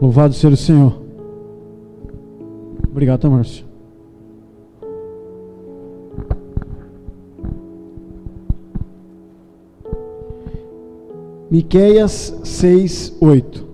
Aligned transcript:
Louvado 0.00 0.32
seja 0.32 0.54
o 0.54 0.56
Senhor. 0.56 0.94
Obrigado, 2.90 3.30
Márcio. 3.30 3.66
Miqueias 11.50 12.34
6, 12.44 13.16
8. 13.20 13.66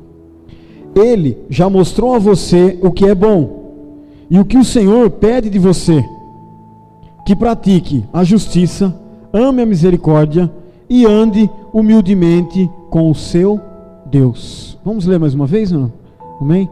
Ele 0.96 1.38
já 1.48 1.70
mostrou 1.70 2.14
a 2.14 2.18
você 2.18 2.78
o 2.82 2.90
que 2.90 3.04
é 3.04 3.14
bom 3.14 3.66
e 4.30 4.40
o 4.40 4.44
que 4.44 4.56
o 4.56 4.64
Senhor 4.64 5.10
pede 5.10 5.48
de 5.48 5.58
você: 5.58 6.04
que 7.24 7.36
pratique 7.36 8.04
a 8.12 8.24
justiça, 8.24 8.98
ame 9.32 9.62
a 9.62 9.66
misericórdia 9.66 10.50
e 10.88 11.04
ande 11.06 11.48
humildemente 11.72 12.68
com 12.90 13.10
o 13.10 13.14
seu 13.14 13.60
Deus. 14.06 14.78
Vamos 14.84 15.06
ler 15.06 15.20
mais 15.20 15.34
uma 15.34 15.46
vez, 15.46 15.70
não? 15.70 16.05
Amém? 16.40 16.68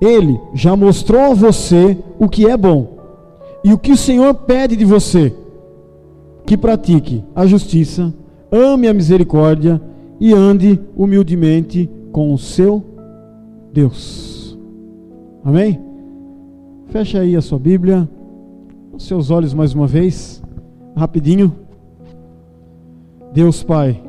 Ele 0.00 0.40
já 0.52 0.76
mostrou 0.76 1.32
a 1.32 1.34
você 1.34 1.96
o 2.18 2.28
que 2.28 2.46
é 2.46 2.56
bom 2.56 2.96
e 3.64 3.72
o 3.72 3.78
que 3.78 3.92
o 3.92 3.96
Senhor 3.96 4.34
pede 4.34 4.76
de 4.76 4.84
você: 4.84 5.34
que 6.44 6.56
pratique 6.56 7.24
a 7.34 7.46
justiça, 7.46 8.14
ame 8.50 8.88
a 8.88 8.94
misericórdia 8.94 9.80
e 10.20 10.32
ande 10.32 10.80
humildemente 10.96 11.90
com 12.12 12.32
o 12.32 12.38
seu 12.38 12.82
Deus. 13.72 14.58
Amém? 15.44 15.80
Fecha 16.86 17.20
aí 17.20 17.36
a 17.36 17.42
sua 17.42 17.58
Bíblia, 17.58 18.08
os 18.92 19.06
seus 19.06 19.30
olhos 19.30 19.52
mais 19.52 19.74
uma 19.74 19.86
vez, 19.86 20.42
rapidinho. 20.96 21.52
Deus 23.32 23.62
Pai, 23.62 24.02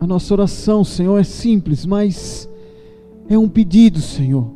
a 0.00 0.06
nossa 0.06 0.32
oração, 0.32 0.82
Senhor, 0.82 1.18
é 1.18 1.22
simples, 1.22 1.84
mas 1.84 2.49
é 3.30 3.38
um 3.38 3.48
pedido, 3.48 4.00
Senhor, 4.00 4.50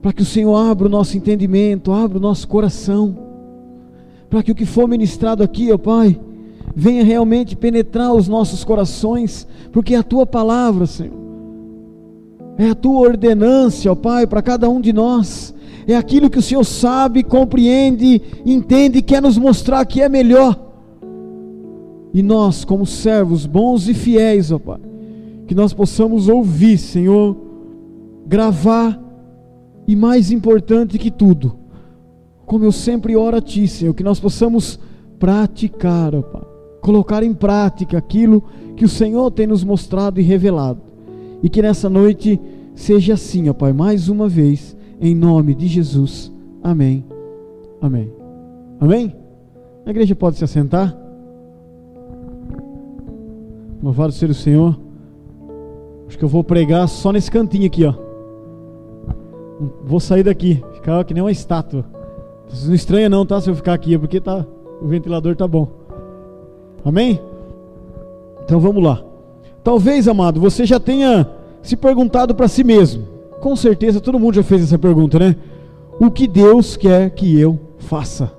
para 0.00 0.14
que 0.14 0.22
o 0.22 0.24
Senhor 0.24 0.56
abra 0.56 0.86
o 0.86 0.90
nosso 0.90 1.14
entendimento, 1.14 1.92
abra 1.92 2.16
o 2.16 2.20
nosso 2.20 2.48
coração, 2.48 3.14
para 4.30 4.42
que 4.42 4.50
o 4.50 4.54
que 4.54 4.64
for 4.64 4.88
ministrado 4.88 5.42
aqui, 5.42 5.70
ó 5.70 5.76
Pai, 5.76 6.18
venha 6.74 7.04
realmente 7.04 7.54
penetrar 7.54 8.14
os 8.14 8.26
nossos 8.26 8.64
corações, 8.64 9.46
porque 9.70 9.94
é 9.94 9.98
a 9.98 10.02
tua 10.02 10.24
palavra, 10.24 10.86
Senhor, 10.86 11.12
é 12.56 12.70
a 12.70 12.74
tua 12.74 12.98
ordenância, 13.00 13.92
ó 13.92 13.94
Pai, 13.94 14.26
para 14.26 14.40
cada 14.40 14.70
um 14.70 14.80
de 14.80 14.92
nós, 14.92 15.54
é 15.86 15.94
aquilo 15.94 16.30
que 16.30 16.38
o 16.38 16.42
Senhor 16.42 16.64
sabe, 16.64 17.22
compreende, 17.22 18.22
entende 18.42 19.00
e 19.00 19.02
quer 19.02 19.20
nos 19.20 19.36
mostrar 19.36 19.84
que 19.84 20.00
é 20.00 20.08
melhor. 20.08 20.58
E 22.14 22.22
nós, 22.22 22.64
como 22.64 22.86
servos 22.86 23.44
bons 23.44 23.86
e 23.86 23.92
fiéis, 23.92 24.50
ó 24.50 24.58
Pai, 24.58 24.80
que 25.46 25.54
nós 25.54 25.74
possamos 25.74 26.26
ouvir, 26.26 26.78
Senhor, 26.78 27.47
gravar 28.28 29.02
e 29.88 29.96
mais 29.96 30.30
importante 30.30 30.98
que 30.98 31.10
tudo, 31.10 31.58
como 32.46 32.64
eu 32.64 32.70
sempre 32.70 33.16
oro 33.16 33.38
a 33.38 33.40
Ti, 33.40 33.66
Senhor, 33.66 33.94
que 33.94 34.04
nós 34.04 34.20
possamos 34.20 34.78
praticar, 35.18 36.14
ó 36.14 36.22
Pai 36.22 36.58
colocar 36.80 37.22
em 37.22 37.34
prática 37.34 37.98
aquilo 37.98 38.42
que 38.76 38.84
o 38.84 38.88
Senhor 38.88 39.30
tem 39.30 39.46
nos 39.46 39.64
mostrado 39.64 40.20
e 40.20 40.22
revelado. 40.22 40.80
E 41.42 41.48
que 41.48 41.62
nessa 41.62 41.88
noite 41.88 42.40
seja 42.74 43.14
assim, 43.14 43.48
ó 43.48 43.52
Pai, 43.52 43.72
mais 43.72 44.08
uma 44.08 44.28
vez, 44.28 44.76
em 45.00 45.14
nome 45.14 45.54
de 45.54 45.66
Jesus. 45.66 46.32
Amém. 46.62 47.04
Amém. 47.80 48.10
Amém? 48.80 49.14
A 49.84 49.90
igreja 49.90 50.14
pode 50.14 50.36
se 50.36 50.44
assentar? 50.44 50.96
Louvado 53.82 54.12
seja 54.12 54.32
o 54.32 54.34
Senhor. 54.34 54.78
Acho 56.06 56.18
que 56.18 56.24
eu 56.24 56.28
vou 56.28 56.42
pregar 56.42 56.88
só 56.88 57.12
nesse 57.12 57.30
cantinho 57.30 57.66
aqui, 57.66 57.84
ó. 57.84 58.07
Vou 59.84 59.98
sair 59.98 60.22
daqui, 60.22 60.62
ficar 60.74 61.04
que 61.04 61.12
nem 61.12 61.22
uma 61.22 61.32
estátua. 61.32 61.84
Vocês 62.48 62.68
não 62.68 62.74
estranha 62.74 63.08
não, 63.08 63.26
tá? 63.26 63.40
Se 63.40 63.50
eu 63.50 63.54
ficar 63.54 63.74
aqui, 63.74 63.94
é 63.94 63.98
porque 63.98 64.20
tá, 64.20 64.46
o 64.80 64.86
ventilador 64.86 65.34
tá 65.36 65.46
bom. 65.46 65.68
Amém? 66.84 67.20
Então 68.44 68.60
vamos 68.60 68.82
lá. 68.82 69.02
Talvez, 69.62 70.08
amado, 70.08 70.40
você 70.40 70.64
já 70.64 70.80
tenha 70.80 71.28
se 71.62 71.76
perguntado 71.76 72.34
para 72.34 72.48
si 72.48 72.64
mesmo. 72.64 73.04
Com 73.40 73.54
certeza 73.54 74.00
todo 74.00 74.18
mundo 74.18 74.34
já 74.34 74.42
fez 74.42 74.62
essa 74.62 74.78
pergunta, 74.78 75.18
né? 75.18 75.36
O 76.00 76.10
que 76.10 76.26
Deus 76.26 76.76
quer 76.76 77.10
que 77.10 77.38
eu 77.38 77.58
faça? 77.78 78.32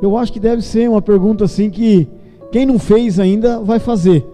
Eu 0.00 0.16
acho 0.16 0.32
que 0.32 0.40
deve 0.40 0.62
ser 0.62 0.88
uma 0.88 1.00
pergunta 1.00 1.44
assim 1.44 1.70
que 1.70 2.06
quem 2.52 2.66
não 2.66 2.78
fez 2.78 3.18
ainda 3.18 3.58
vai 3.60 3.78
fazer. 3.78 4.24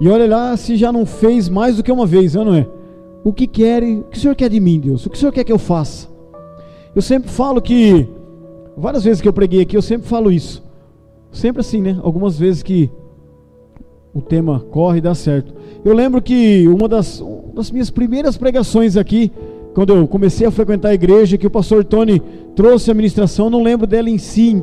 E 0.00 0.08
olha 0.08 0.28
lá 0.28 0.56
se 0.56 0.76
já 0.76 0.92
não 0.92 1.06
fez 1.06 1.48
mais 1.48 1.76
do 1.76 1.82
que 1.82 1.90
uma 1.90 2.06
vez, 2.06 2.34
não 2.34 2.54
é? 2.54 2.66
O 3.24 3.32
que 3.32 3.46
quer, 3.46 3.82
o 3.82 4.02
que 4.04 4.18
o 4.18 4.20
Senhor 4.20 4.36
quer 4.36 4.50
de 4.50 4.60
mim, 4.60 4.78
Deus? 4.78 5.06
O 5.06 5.10
que 5.10 5.16
o 5.16 5.18
Senhor 5.18 5.32
quer 5.32 5.44
que 5.44 5.52
eu 5.52 5.58
faça? 5.58 6.06
Eu 6.94 7.00
sempre 7.00 7.30
falo 7.30 7.62
que 7.62 8.06
várias 8.76 9.02
vezes 9.02 9.22
que 9.22 9.26
eu 9.26 9.32
preguei 9.32 9.62
aqui, 9.62 9.74
eu 9.74 9.82
sempre 9.82 10.06
falo 10.06 10.30
isso. 10.30 10.62
Sempre 11.32 11.60
assim, 11.62 11.80
né? 11.80 11.98
Algumas 12.02 12.38
vezes 12.38 12.62
que 12.62 12.90
o 14.12 14.20
tema 14.20 14.60
corre 14.70 14.98
e 14.98 15.00
dá 15.00 15.14
certo. 15.14 15.54
Eu 15.82 15.94
lembro 15.94 16.20
que 16.20 16.68
uma 16.68 16.86
das, 16.86 17.20
uma 17.20 17.54
das 17.54 17.70
minhas 17.70 17.90
primeiras 17.90 18.36
pregações 18.36 18.94
aqui, 18.94 19.32
quando 19.74 19.94
eu 19.94 20.06
comecei 20.06 20.46
a 20.46 20.50
frequentar 20.50 20.90
a 20.90 20.94
igreja, 20.94 21.38
que 21.38 21.46
o 21.46 21.50
pastor 21.50 21.82
Tony 21.82 22.22
trouxe 22.54 22.90
a 22.90 22.94
ministração, 22.94 23.48
não 23.48 23.62
lembro 23.62 23.86
dela 23.86 24.10
em 24.10 24.18
si 24.18 24.62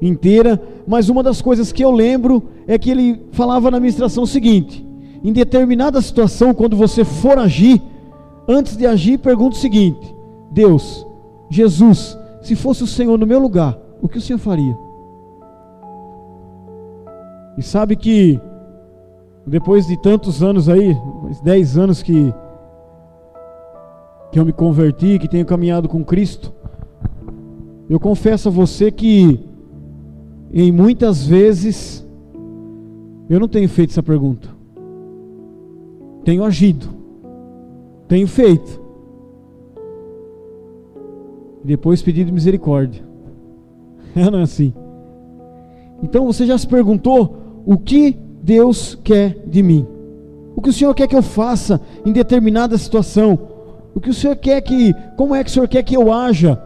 inteira, 0.00 0.60
mas 0.86 1.08
uma 1.08 1.22
das 1.22 1.42
coisas 1.42 1.72
que 1.72 1.84
eu 1.84 1.90
lembro 1.90 2.44
é 2.66 2.78
que 2.78 2.90
ele 2.90 3.20
falava 3.32 3.70
na 3.72 3.80
ministração 3.80 4.22
o 4.22 4.26
seguinte: 4.26 4.86
em 5.24 5.32
determinada 5.32 6.00
situação, 6.00 6.52
quando 6.52 6.76
você 6.76 7.04
for 7.04 7.38
agir, 7.38 7.80
antes 8.48 8.76
de 8.76 8.86
agir, 8.86 9.18
pergunta 9.18 9.56
o 9.56 9.60
seguinte: 9.60 10.14
Deus, 10.50 11.06
Jesus, 11.48 12.18
se 12.42 12.56
fosse 12.56 12.82
o 12.82 12.86
Senhor 12.86 13.16
no 13.18 13.26
meu 13.26 13.38
lugar, 13.38 13.78
o 14.00 14.08
que 14.08 14.18
o 14.18 14.20
Senhor 14.20 14.38
faria? 14.38 14.76
E 17.56 17.62
sabe 17.62 17.94
que 17.94 18.40
depois 19.46 19.86
de 19.86 19.96
tantos 20.00 20.42
anos 20.42 20.68
aí, 20.68 20.96
10 21.42 21.78
anos 21.78 22.02
que 22.02 22.32
que 24.30 24.38
eu 24.38 24.46
me 24.46 24.52
converti, 24.52 25.18
que 25.18 25.28
tenho 25.28 25.44
caminhado 25.44 25.90
com 25.90 26.02
Cristo, 26.02 26.54
eu 27.88 28.00
confesso 28.00 28.48
a 28.48 28.50
você 28.50 28.90
que 28.90 29.38
em 30.50 30.72
muitas 30.72 31.26
vezes 31.26 32.02
eu 33.28 33.38
não 33.38 33.46
tenho 33.46 33.68
feito 33.68 33.90
essa 33.90 34.02
pergunta. 34.02 34.48
Tenho 36.24 36.44
agido. 36.44 36.88
Tenho 38.08 38.26
feito. 38.26 38.80
E 41.64 41.66
depois 41.66 42.02
pedido 42.02 42.32
misericórdia. 42.32 43.02
É 44.14 44.30
não 44.30 44.40
é 44.40 44.42
assim? 44.42 44.74
Então 46.02 46.26
você 46.26 46.44
já 46.44 46.58
se 46.58 46.66
perguntou 46.66 47.62
o 47.64 47.78
que 47.78 48.18
Deus 48.42 48.98
quer 49.02 49.42
de 49.46 49.62
mim. 49.62 49.86
O 50.54 50.60
que 50.60 50.68
o 50.68 50.72
Senhor 50.72 50.94
quer 50.94 51.06
que 51.06 51.16
eu 51.16 51.22
faça 51.22 51.80
em 52.04 52.12
determinada 52.12 52.76
situação. 52.76 53.38
O 53.94 54.00
que 54.00 54.10
o 54.10 54.14
Senhor 54.14 54.36
quer 54.36 54.60
que, 54.60 54.94
como 55.16 55.34
é 55.34 55.42
que 55.42 55.48
o 55.48 55.52
Senhor 55.52 55.68
quer 55.68 55.82
que 55.82 55.96
eu 55.96 56.12
haja? 56.12 56.60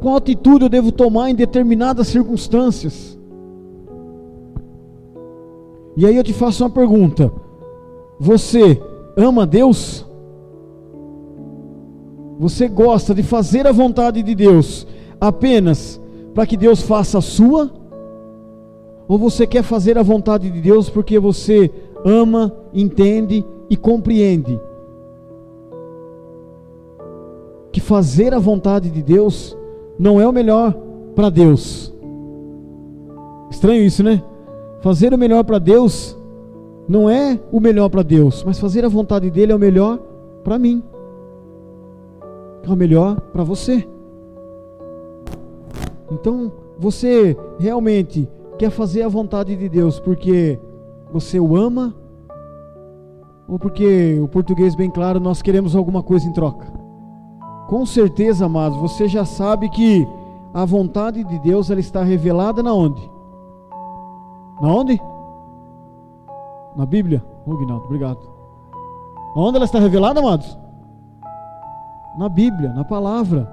Qual 0.00 0.16
atitude 0.16 0.64
eu 0.64 0.68
devo 0.68 0.90
tomar 0.90 1.30
em 1.30 1.34
determinadas 1.34 2.08
circunstâncias? 2.08 3.18
E 5.96 6.04
aí 6.04 6.16
eu 6.16 6.24
te 6.24 6.32
faço 6.32 6.64
uma 6.64 6.70
pergunta: 6.70 7.30
Você 8.18 8.80
ama 9.16 9.46
Deus? 9.46 10.06
Você 12.38 12.68
gosta 12.68 13.14
de 13.14 13.22
fazer 13.22 13.66
a 13.66 13.72
vontade 13.72 14.22
de 14.22 14.34
Deus 14.34 14.86
apenas 15.20 16.00
para 16.34 16.46
que 16.46 16.56
Deus 16.56 16.82
faça 16.82 17.18
a 17.18 17.22
sua? 17.22 17.70
Ou 19.06 19.18
você 19.18 19.46
quer 19.46 19.62
fazer 19.62 19.98
a 19.98 20.02
vontade 20.02 20.50
de 20.50 20.60
Deus 20.60 20.88
porque 20.88 21.18
você 21.18 21.70
ama, 22.04 22.54
entende 22.72 23.44
e 23.68 23.76
compreende 23.76 24.60
que 27.72 27.80
fazer 27.80 28.32
a 28.32 28.38
vontade 28.38 28.90
de 28.90 29.02
Deus 29.02 29.56
não 29.98 30.20
é 30.20 30.26
o 30.26 30.32
melhor 30.32 30.74
para 31.14 31.30
Deus? 31.30 31.92
Estranho 33.50 33.84
isso, 33.84 34.02
né? 34.02 34.22
Fazer 34.80 35.12
o 35.12 35.18
melhor 35.18 35.44
para 35.44 35.58
Deus 35.58 36.16
não 36.88 37.08
é 37.08 37.40
o 37.50 37.60
melhor 37.60 37.88
para 37.88 38.02
Deus, 38.02 38.44
mas 38.44 38.58
fazer 38.58 38.84
a 38.84 38.88
vontade 38.88 39.30
dele 39.30 39.52
é 39.52 39.56
o 39.56 39.58
melhor 39.58 39.98
para 40.42 40.58
mim. 40.58 40.82
É 42.62 42.70
o 42.70 42.76
melhor 42.76 43.20
para 43.20 43.42
você. 43.42 43.86
Então, 46.10 46.52
você 46.78 47.36
realmente 47.58 48.28
quer 48.58 48.70
fazer 48.70 49.02
a 49.02 49.08
vontade 49.08 49.56
de 49.56 49.68
Deus 49.68 49.98
porque 49.98 50.58
você 51.12 51.40
o 51.40 51.56
ama 51.56 51.94
ou 53.48 53.58
porque 53.58 54.18
o 54.20 54.28
português 54.28 54.74
bem 54.74 54.90
claro 54.90 55.20
nós 55.20 55.42
queremos 55.42 55.74
alguma 55.74 56.02
coisa 56.02 56.26
em 56.26 56.32
troca? 56.32 56.66
Com 57.68 57.86
certeza, 57.86 58.46
amados, 58.46 58.78
você 58.78 59.08
já 59.08 59.24
sabe 59.24 59.68
que 59.70 60.06
a 60.52 60.64
vontade 60.64 61.24
de 61.24 61.38
Deus 61.38 61.70
ela 61.70 61.80
está 61.80 62.02
revelada 62.02 62.62
na 62.62 62.72
onde? 62.72 63.00
Na 64.60 64.68
onde? 64.68 65.00
Na 66.76 66.84
Bíblia? 66.84 67.22
Guinaldo, 67.46 67.84
obrigado. 67.84 68.18
Onde 69.36 69.56
ela 69.56 69.64
está 69.64 69.78
revelada, 69.78 70.20
amados? 70.20 70.58
Na 72.18 72.28
Bíblia, 72.28 72.72
na 72.72 72.84
palavra. 72.84 73.50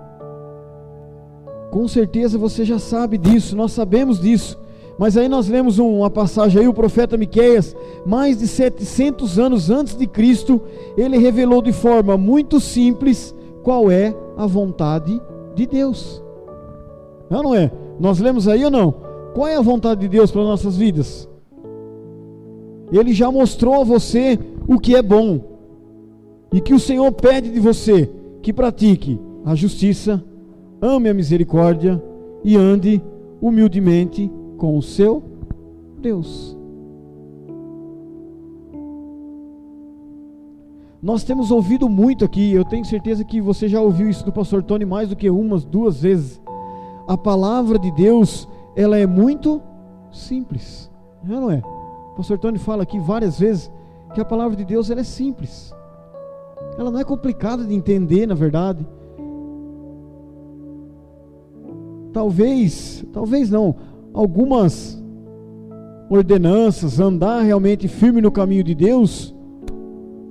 Com 1.71 1.88
certeza 1.88 2.38
você 2.38 2.65
já 2.65 2.77
sabe 2.77 3.18
disso, 3.18 3.56
nós 3.56 3.71
sabemos 3.71 4.19
disso. 4.19 4.59
Mas 5.00 5.18
aí 5.18 5.27
nós 5.27 5.47
lemos 5.47 5.79
uma 5.79 6.09
passagem 6.09 6.62
aí, 6.62 6.68
o 6.68 6.73
profeta 6.73 7.18
Miqueias, 7.18 7.75
mais 8.06 8.38
de 8.38 8.47
700 8.47 9.39
anos 9.39 9.69
antes 9.69 9.95
de 9.95 10.06
Cristo, 10.06 10.62
ele 10.95 11.17
revelou 11.17 11.62
de 11.62 11.71
forma 11.71 12.17
muito 12.17 12.59
simples 12.59 13.33
qual 13.63 13.89
é 13.89 14.15
a 14.38 14.45
vontade 14.45 15.19
de 15.56 15.65
Deus. 15.65 16.21
Não, 17.29 17.39
é 17.39 17.44
não 17.44 17.56
é? 17.56 17.71
Nós 18.00 18.19
lemos 18.19 18.47
aí 18.47 18.63
ou 18.65 18.71
não? 18.71 18.94
Qual 19.33 19.47
é 19.47 19.56
a 19.56 19.62
vontade 19.62 20.01
de 20.01 20.07
Deus 20.07 20.29
para 20.29 20.44
nossas 20.44 20.75
vidas? 20.75 21.30
Ele 22.91 23.13
já 23.13 23.31
mostrou 23.31 23.81
a 23.81 23.83
você 23.83 24.38
o 24.67 24.79
que 24.79 24.95
é 24.95 25.01
bom 25.01 25.39
e 26.51 26.59
que 26.59 26.73
o 26.73 26.79
Senhor 26.79 27.11
pede 27.11 27.49
de 27.49 27.59
você 27.59 28.09
que 28.41 28.51
pratique 28.51 29.19
a 29.45 29.55
justiça, 29.55 30.23
ame 30.81 31.09
a 31.09 31.13
misericórdia 31.13 32.01
e 32.43 32.55
ande 32.55 33.01
humildemente 33.41 34.29
com 34.57 34.77
o 34.77 34.81
seu 34.81 35.23
Deus. 35.99 36.57
Nós 41.01 41.23
temos 41.23 41.49
ouvido 41.49 41.89
muito 41.89 42.23
aqui, 42.23 42.53
eu 42.53 42.63
tenho 42.63 42.85
certeza 42.85 43.23
que 43.23 43.41
você 43.41 43.67
já 43.67 43.81
ouviu 43.81 44.07
isso 44.07 44.23
do 44.23 44.31
pastor 44.31 44.61
Tony 44.61 44.85
mais 44.85 45.09
do 45.09 45.15
que 45.15 45.31
umas, 45.31 45.65
duas 45.65 46.01
vezes. 46.01 46.39
A 47.07 47.17
palavra 47.17 47.79
de 47.79 47.89
Deus, 47.91 48.47
ela 48.75 48.97
é 48.99 49.07
muito 49.07 49.59
simples. 50.11 50.91
Não 51.23 51.49
é? 51.49 51.63
O 52.11 52.15
pastor 52.15 52.37
Tony 52.37 52.57
fala 52.57 52.83
aqui 52.83 52.99
várias 52.99 53.39
vezes 53.39 53.71
que 54.13 54.21
a 54.21 54.25
palavra 54.25 54.55
de 54.55 54.65
Deus 54.65 54.89
ela 54.89 55.01
é 55.01 55.03
simples. 55.03 55.73
Ela 56.77 56.91
não 56.91 56.99
é 56.99 57.03
complicada 57.03 57.63
de 57.63 57.73
entender, 57.73 58.25
na 58.25 58.35
verdade. 58.35 58.85
Talvez, 62.11 63.05
talvez 63.13 63.49
não, 63.49 63.75
algumas 64.13 65.01
ordenanças, 66.09 66.99
andar 66.99 67.41
realmente 67.41 67.87
firme 67.87 68.21
no 68.21 68.31
caminho 68.31 68.63
de 68.63 68.75
Deus, 68.75 69.33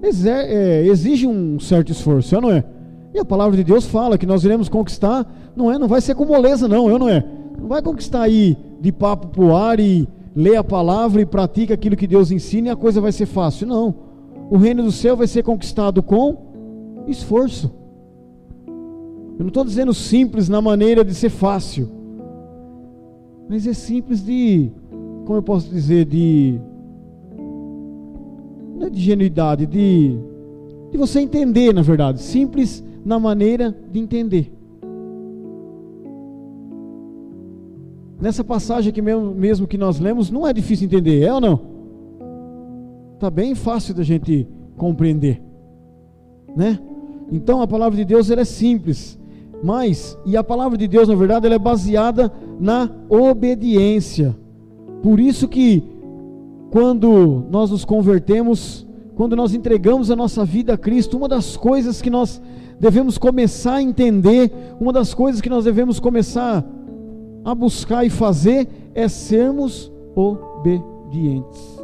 é, 0.02 0.84
exige 0.86 1.26
um 1.26 1.58
certo 1.58 1.90
esforço, 1.90 2.38
não 2.38 2.50
é? 2.50 2.62
E 3.14 3.18
a 3.18 3.24
palavra 3.24 3.56
de 3.56 3.64
Deus 3.64 3.86
fala 3.86 4.18
que 4.18 4.26
nós 4.26 4.44
iremos 4.44 4.68
conquistar, 4.68 5.26
não 5.56 5.72
é? 5.72 5.78
Não 5.78 5.88
vai 5.88 6.00
ser 6.00 6.14
com 6.14 6.24
moleza, 6.26 6.68
não, 6.68 6.90
é 6.90 6.98
não 6.98 7.08
é? 7.08 7.24
Não 7.58 7.66
vai 7.66 7.82
conquistar 7.82 8.22
aí 8.22 8.56
de 8.80 8.92
papo 8.92 9.28
pro 9.28 9.56
ar 9.56 9.80
e 9.80 10.06
lê 10.34 10.56
a 10.56 10.64
palavra 10.64 11.20
e 11.20 11.26
pratica 11.26 11.74
aquilo 11.74 11.96
que 11.96 12.06
Deus 12.06 12.30
ensina 12.30 12.68
e 12.68 12.70
a 12.70 12.76
coisa 12.76 13.00
vai 13.00 13.12
ser 13.12 13.26
fácil, 13.26 13.66
não. 13.66 13.94
O 14.50 14.56
reino 14.56 14.82
do 14.82 14.92
céu 14.92 15.16
vai 15.16 15.26
ser 15.26 15.42
conquistado 15.42 16.02
com 16.02 17.04
esforço. 17.06 17.70
Eu 19.38 19.44
não 19.44 19.48
estou 19.48 19.64
dizendo 19.64 19.94
simples 19.94 20.48
na 20.48 20.60
maneira 20.60 21.04
de 21.04 21.14
ser 21.14 21.30
fácil, 21.30 21.88
mas 23.48 23.66
é 23.66 23.72
simples 23.72 24.24
de, 24.24 24.70
como 25.24 25.38
eu 25.38 25.42
posso 25.42 25.68
dizer, 25.70 26.04
de 26.04 26.60
não 28.76 28.86
é 28.86 28.90
de 28.90 29.00
genuidade, 29.00 29.66
de, 29.66 30.16
de 30.90 30.98
você 30.98 31.20
entender, 31.20 31.74
na 31.74 31.82
verdade, 31.82 32.20
simples 32.20 32.84
na 33.04 33.18
maneira 33.18 33.74
de 33.90 33.98
entender. 33.98 34.52
Nessa 38.20 38.44
passagem 38.44 38.90
aqui 38.90 39.00
mesmo, 39.00 39.34
mesmo 39.34 39.66
que 39.66 39.78
nós 39.78 39.98
lemos, 39.98 40.30
não 40.30 40.46
é 40.46 40.52
difícil 40.52 40.86
entender, 40.86 41.22
é 41.22 41.32
ou 41.32 41.40
não? 41.40 41.60
Está 43.14 43.30
bem 43.30 43.54
fácil 43.54 43.94
da 43.94 44.02
gente 44.02 44.46
compreender, 44.76 45.42
né? 46.54 46.78
Então 47.32 47.62
a 47.62 47.66
palavra 47.66 47.96
de 47.96 48.04
Deus 48.04 48.30
ela 48.30 48.42
é 48.42 48.44
simples, 48.44 49.18
mas 49.62 50.18
e 50.26 50.36
a 50.36 50.44
palavra 50.44 50.76
de 50.76 50.86
Deus 50.86 51.08
na 51.08 51.14
verdade 51.14 51.46
ela 51.46 51.54
é 51.54 51.58
baseada 51.58 52.30
na 52.58 52.90
obediência. 53.08 54.36
Por 55.02 55.18
isso 55.18 55.48
que 55.48 55.82
quando 56.70 57.44
nós 57.50 57.70
nos 57.70 57.84
convertemos, 57.84 58.86
quando 59.14 59.34
nós 59.34 59.54
entregamos 59.54 60.10
a 60.10 60.16
nossa 60.16 60.44
vida 60.44 60.74
a 60.74 60.78
Cristo, 60.78 61.16
uma 61.16 61.28
das 61.28 61.56
coisas 61.56 62.02
que 62.02 62.10
nós 62.10 62.40
devemos 62.78 63.18
começar 63.18 63.74
a 63.74 63.82
entender, 63.82 64.52
uma 64.78 64.92
das 64.92 65.12
coisas 65.14 65.40
que 65.40 65.50
nós 65.50 65.64
devemos 65.64 65.98
começar 66.00 66.64
a 67.44 67.54
buscar 67.54 68.04
e 68.04 68.10
fazer 68.10 68.68
é 68.94 69.08
sermos 69.08 69.92
obedientes. 70.14 71.80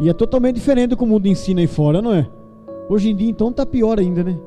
E 0.00 0.08
é 0.08 0.12
totalmente 0.12 0.56
diferente 0.56 0.90
do 0.90 0.96
que 0.96 1.04
o 1.04 1.06
mundo 1.06 1.26
ensina 1.26 1.60
aí 1.60 1.66
fora, 1.66 2.02
não 2.02 2.12
é? 2.12 2.28
Hoje 2.88 3.10
em 3.10 3.16
dia 3.16 3.30
então 3.30 3.50
está 3.50 3.64
pior 3.64 3.98
ainda, 3.98 4.22
né? 4.22 4.38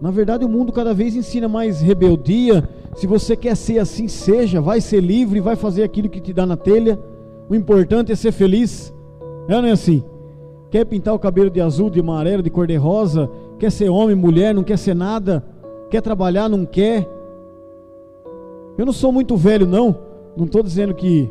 Na 0.00 0.10
verdade, 0.10 0.44
o 0.44 0.48
mundo 0.48 0.72
cada 0.72 0.94
vez 0.94 1.16
ensina 1.16 1.48
mais 1.48 1.80
rebeldia. 1.80 2.68
Se 2.94 3.06
você 3.06 3.36
quer 3.36 3.56
ser 3.56 3.80
assim, 3.80 4.06
seja, 4.06 4.60
vai 4.60 4.80
ser 4.80 5.00
livre, 5.00 5.40
vai 5.40 5.56
fazer 5.56 5.82
aquilo 5.82 6.08
que 6.08 6.20
te 6.20 6.32
dá 6.32 6.46
na 6.46 6.56
telha. 6.56 6.98
O 7.48 7.54
importante 7.54 8.12
é 8.12 8.14
ser 8.14 8.30
feliz. 8.30 8.94
É 9.48 9.60
não 9.60 9.66
é 9.66 9.72
assim? 9.72 10.04
Quer 10.70 10.84
pintar 10.84 11.14
o 11.14 11.18
cabelo 11.18 11.50
de 11.50 11.60
azul, 11.60 11.90
de 11.90 11.98
amarelo, 11.98 12.42
de 12.42 12.50
cor 12.50 12.66
de 12.66 12.76
rosa? 12.76 13.28
Quer 13.58 13.72
ser 13.72 13.88
homem, 13.88 14.14
mulher, 14.14 14.54
não 14.54 14.62
quer 14.62 14.78
ser 14.78 14.94
nada? 14.94 15.44
Quer 15.90 16.02
trabalhar, 16.02 16.48
não 16.48 16.64
quer? 16.66 17.08
Eu 18.76 18.86
não 18.86 18.92
sou 18.92 19.10
muito 19.10 19.36
velho, 19.36 19.66
não. 19.66 19.96
Não 20.36 20.44
estou 20.44 20.62
dizendo 20.62 20.94
que. 20.94 21.30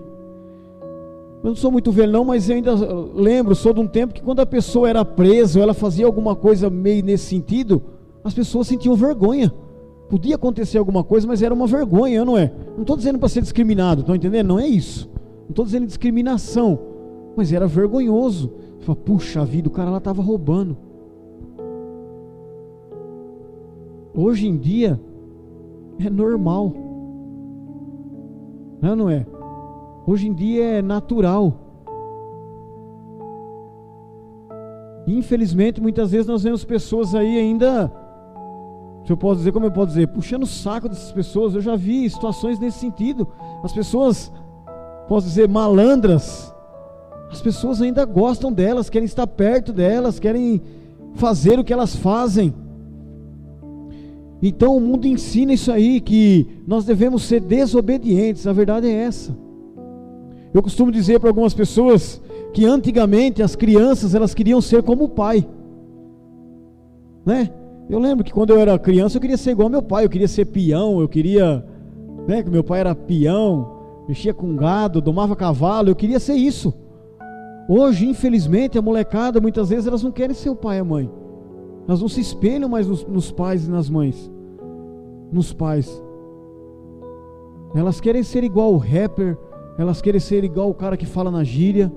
Eu 1.44 1.50
não 1.50 1.56
sou 1.56 1.72
muito 1.72 1.92
velho, 1.92 2.12
não, 2.12 2.26
mas 2.26 2.50
eu 2.50 2.56
ainda 2.56 2.74
lembro, 3.14 3.56
sou 3.56 3.74
de 3.74 3.80
um 3.80 3.88
tempo 3.88 4.14
que 4.14 4.24
quando 4.24 4.40
a 4.40 4.46
pessoa 4.46 4.90
era 4.90 5.06
presa 5.06 5.60
ou 5.60 5.64
ela 5.64 5.74
fazia 5.74 6.06
alguma 6.06 6.36
coisa 6.36 6.70
meio 6.70 7.06
nesse 7.06 7.26
sentido 7.26 7.82
as 8.28 8.34
pessoas 8.34 8.68
sentiam 8.68 8.94
vergonha. 8.94 9.54
Podia 10.10 10.36
acontecer 10.36 10.78
alguma 10.78 11.02
coisa, 11.04 11.26
mas 11.26 11.42
era 11.42 11.54
uma 11.54 11.66
vergonha, 11.66 12.26
não 12.26 12.38
é? 12.38 12.52
Não 12.76 12.82
estou 12.82 12.98
dizendo 12.98 13.18
para 13.18 13.30
ser 13.30 13.42
discriminado, 13.42 14.02
estão 14.02 14.16
entendendo? 14.16 14.48
Não 14.48 14.60
é 14.60 14.68
isso. 14.68 15.10
Não 15.44 15.50
estou 15.50 15.64
dizendo 15.64 15.86
discriminação, 15.86 16.78
mas 17.36 17.54
era 17.54 17.68
vergonhoso. 17.68 18.52
Fala, 18.82 18.98
puxa 18.98 19.46
vida, 19.46 19.70
o 19.70 19.72
cara 19.72 19.90
lá 19.90 19.98
estava 19.98 20.22
roubando. 20.22 20.78
Hoje 24.18 24.48
em 24.48 24.58
dia 24.58 25.00
é 26.04 26.10
normal, 26.10 26.74
não, 28.82 28.92
é, 28.92 28.96
não 28.96 29.10
é? 29.10 29.26
Hoje 30.08 30.28
em 30.28 30.34
dia 30.34 30.64
é 30.64 30.82
natural. 30.82 31.54
Infelizmente, 35.06 35.80
muitas 35.80 36.12
vezes 36.12 36.26
nós 36.26 36.42
vemos 36.42 36.66
pessoas 36.66 37.14
aí 37.14 37.38
ainda 37.38 37.92
se 39.08 39.14
eu 39.14 39.16
posso 39.16 39.38
dizer, 39.38 39.54
como 39.54 39.66
eu 39.66 39.72
posso 39.72 39.88
dizer, 39.88 40.08
puxando 40.08 40.44
o 40.44 40.48
saco 40.48 40.90
dessas 40.90 41.14
pessoas, 41.14 41.56
eu 41.56 41.62
já 41.62 41.78
vi 41.78 42.10
situações 42.10 42.60
nesse 42.60 42.80
sentido. 42.80 43.26
As 43.64 43.72
pessoas, 43.72 44.30
posso 45.08 45.28
dizer, 45.28 45.48
malandras, 45.48 46.54
as 47.32 47.42
pessoas 47.42 47.82
ainda 47.82 48.04
gostam 48.04 48.52
delas, 48.52 48.90
querem 48.90 49.06
estar 49.06 49.26
perto 49.26 49.72
delas, 49.72 50.20
querem 50.20 50.62
fazer 51.14 51.58
o 51.58 51.64
que 51.64 51.72
elas 51.72 51.96
fazem. 51.96 52.54
Então 54.42 54.78
o 54.78 54.80
mundo 54.80 55.08
ensina 55.08 55.54
isso 55.54 55.72
aí, 55.72 56.00
que 56.00 56.48
nós 56.68 56.86
devemos 56.86 57.24
ser 57.24 57.42
desobedientes, 57.42 58.46
a 58.46 58.54
verdade 58.54 58.88
é 58.88 58.92
essa. 58.92 59.36
Eu 60.54 60.62
costumo 60.62 60.92
dizer 60.92 61.20
para 61.20 61.30
algumas 61.30 61.54
pessoas 61.54 62.22
que 62.54 62.66
antigamente 62.66 63.42
as 63.42 63.56
crianças 63.56 64.16
elas 64.16 64.34
queriam 64.34 64.62
ser 64.62 64.84
como 64.84 65.06
o 65.06 65.10
pai, 65.10 65.48
né? 67.26 67.50
Eu 67.90 68.00
lembro 68.00 68.24
que 68.24 68.34
quando 68.34 68.52
eu 68.52 68.60
era 68.60 68.78
criança 68.78 69.18
eu 69.18 69.22
queria 69.22 69.38
ser 69.38 69.52
igual 69.52 69.68
ao 69.68 69.72
meu 69.72 69.82
pai, 69.82 70.06
eu 70.06 70.10
queria 70.10 70.28
ser 70.28 70.46
peão, 70.46 71.00
eu 71.00 71.08
queria, 71.08 71.66
né, 72.28 72.44
que 72.44 72.50
meu 72.50 72.64
pai 72.64 72.82
era 72.82 72.94
peão, 72.94 73.78
mexia 74.08 74.34
com 74.34 74.56
gado, 74.56 75.02
domava 75.02 75.36
cavalo, 75.36 75.90
eu 75.90 75.96
queria 75.96 76.20
ser 76.20 76.36
isso. 76.36 76.74
Hoje, 77.70 78.08
infelizmente, 78.08 78.78
a 78.78 78.82
molecada 78.82 79.42
muitas 79.42 79.70
vezes 79.70 79.88
elas 79.88 80.04
não 80.04 80.12
querem 80.12 80.36
ser 80.36 80.50
o 80.50 80.56
pai 80.56 80.78
e 80.78 80.80
a 80.80 80.84
mãe. 80.84 81.10
Elas 81.88 82.02
não 82.02 82.10
se 82.10 82.20
espelham 82.20 82.70
mais 82.70 82.88
nos, 82.88 83.06
nos 83.06 83.32
pais 83.32 83.68
e 83.68 83.72
nas 83.72 83.90
mães. 83.90 84.32
Nos 85.32 85.54
pais. 85.54 86.04
Elas 87.74 88.02
querem 88.02 88.24
ser 88.24 88.44
igual 88.44 88.74
o 88.74 88.78
rapper, 88.78 89.38
elas 89.78 90.02
querem 90.02 90.20
ser 90.20 90.44
igual 90.44 90.70
o 90.70 90.74
cara 90.74 90.98
que 90.98 91.06
fala 91.06 91.32
na 91.32 91.44
gíria. 91.44 91.92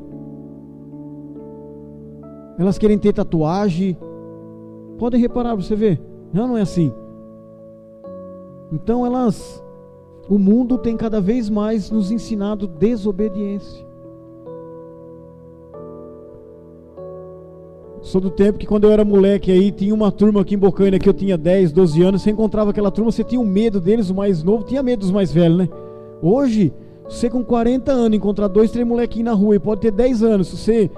Elas 2.59 2.76
querem 2.76 2.99
ter 2.99 3.12
tatuagem, 3.12 3.97
Podem 5.00 5.18
reparar, 5.18 5.54
você 5.54 5.75
vê. 5.75 5.99
Não, 6.30 6.47
não 6.47 6.59
é 6.59 6.61
assim. 6.61 6.92
Então 8.70 9.06
elas, 9.06 9.64
o 10.28 10.38
mundo 10.38 10.76
tem 10.76 10.94
cada 10.94 11.23
vez 11.23 11.49
mais 11.49 11.90
nos 11.90 12.11
ensinado 12.11 12.66
desobediência. 12.66 13.88
Sou 18.02 18.21
do 18.21 18.30
tempo 18.30 18.59
que 18.59 18.66
quando 18.66 18.85
eu 18.85 18.92
era 18.92 19.04
moleque 19.04 19.52
aí, 19.52 19.71
tinha 19.71 19.95
uma 19.95 20.11
turma 20.11 20.40
aqui 20.40 20.54
em 20.54 20.59
Bocaina 20.59 20.99
que 20.99 21.09
eu 21.09 21.12
tinha 21.12 21.37
10, 21.37 21.73
12 21.73 22.02
anos, 22.02 22.23
você 22.23 22.30
encontrava 22.30 22.71
aquela 22.71 22.90
turma, 22.90 23.12
você 23.12 23.23
tinha 23.23 23.40
um 23.40 23.45
medo 23.45 23.78
deles, 23.80 24.09
o 24.09 24.14
mais 24.14 24.42
novo 24.42 24.64
tinha 24.64 24.83
medo 24.83 25.00
dos 25.00 25.11
mais 25.11 25.30
velhos, 25.33 25.59
né? 25.59 25.69
Hoje, 26.23 26.73
você 27.04 27.28
com 27.28 27.45
40 27.45 27.92
anos 27.92 28.16
encontrar 28.16 28.49
dois, 28.49 28.71
três 28.71 28.87
molequinhos 28.87 29.26
na 29.26 29.35
rua 29.35 29.57
e 29.57 29.59
pode 29.59 29.83
ter 29.83 29.90
10 29.90 30.23
anos, 30.23 30.49
se 30.49 30.57
você 30.57 30.90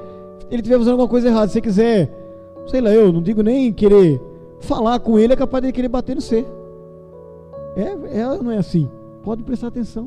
ele 0.49 0.61
estiver 0.61 0.77
fazendo 0.77 0.93
alguma 0.93 1.09
coisa 1.09 1.29
errada, 1.29 1.49
se 1.49 1.55
você 1.55 1.61
quiser, 1.61 2.11
sei 2.67 2.81
lá, 2.81 2.91
eu 2.91 3.13
não 3.13 3.23
digo 3.23 3.43
nem 3.43 3.73
querer 3.73 4.21
falar 4.61 5.01
com 5.01 5.19
ele, 5.19 5.33
é 5.33 5.37
capaz 5.37 5.65
de 5.65 5.73
querer 5.73 5.89
bater 5.89 6.15
no 6.15 6.21
você. 6.21 6.47
É, 7.75 8.21
é 8.21 8.39
não 8.43 8.51
é 8.51 8.59
assim? 8.59 8.89
Pode 9.25 9.43
prestar 9.43 9.69
atenção. 9.69 10.05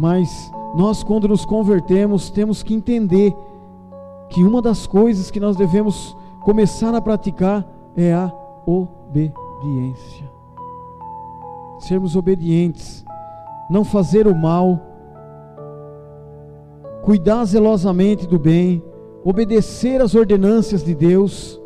Mas 0.00 0.50
nós, 0.74 1.02
quando 1.02 1.28
nos 1.28 1.44
convertemos, 1.44 2.30
temos 2.30 2.62
que 2.62 2.72
entender 2.72 3.36
que 4.30 4.42
uma 4.42 4.62
das 4.62 4.86
coisas 4.86 5.30
que 5.30 5.38
nós 5.38 5.56
devemos 5.56 6.16
começar 6.40 6.94
a 6.94 7.02
praticar 7.02 7.68
é 7.94 8.14
a 8.14 8.32
obediência. 8.64 10.26
Sermos 11.78 12.16
obedientes, 12.16 13.04
não 13.68 13.84
fazer 13.84 14.26
o 14.26 14.34
mal, 14.34 14.80
cuidar 17.02 17.44
zelosamente 17.44 18.26
do 18.26 18.38
bem, 18.38 18.82
obedecer 19.22 20.00
às 20.00 20.14
ordenâncias 20.14 20.82
de 20.82 20.94
Deus. 20.94 21.60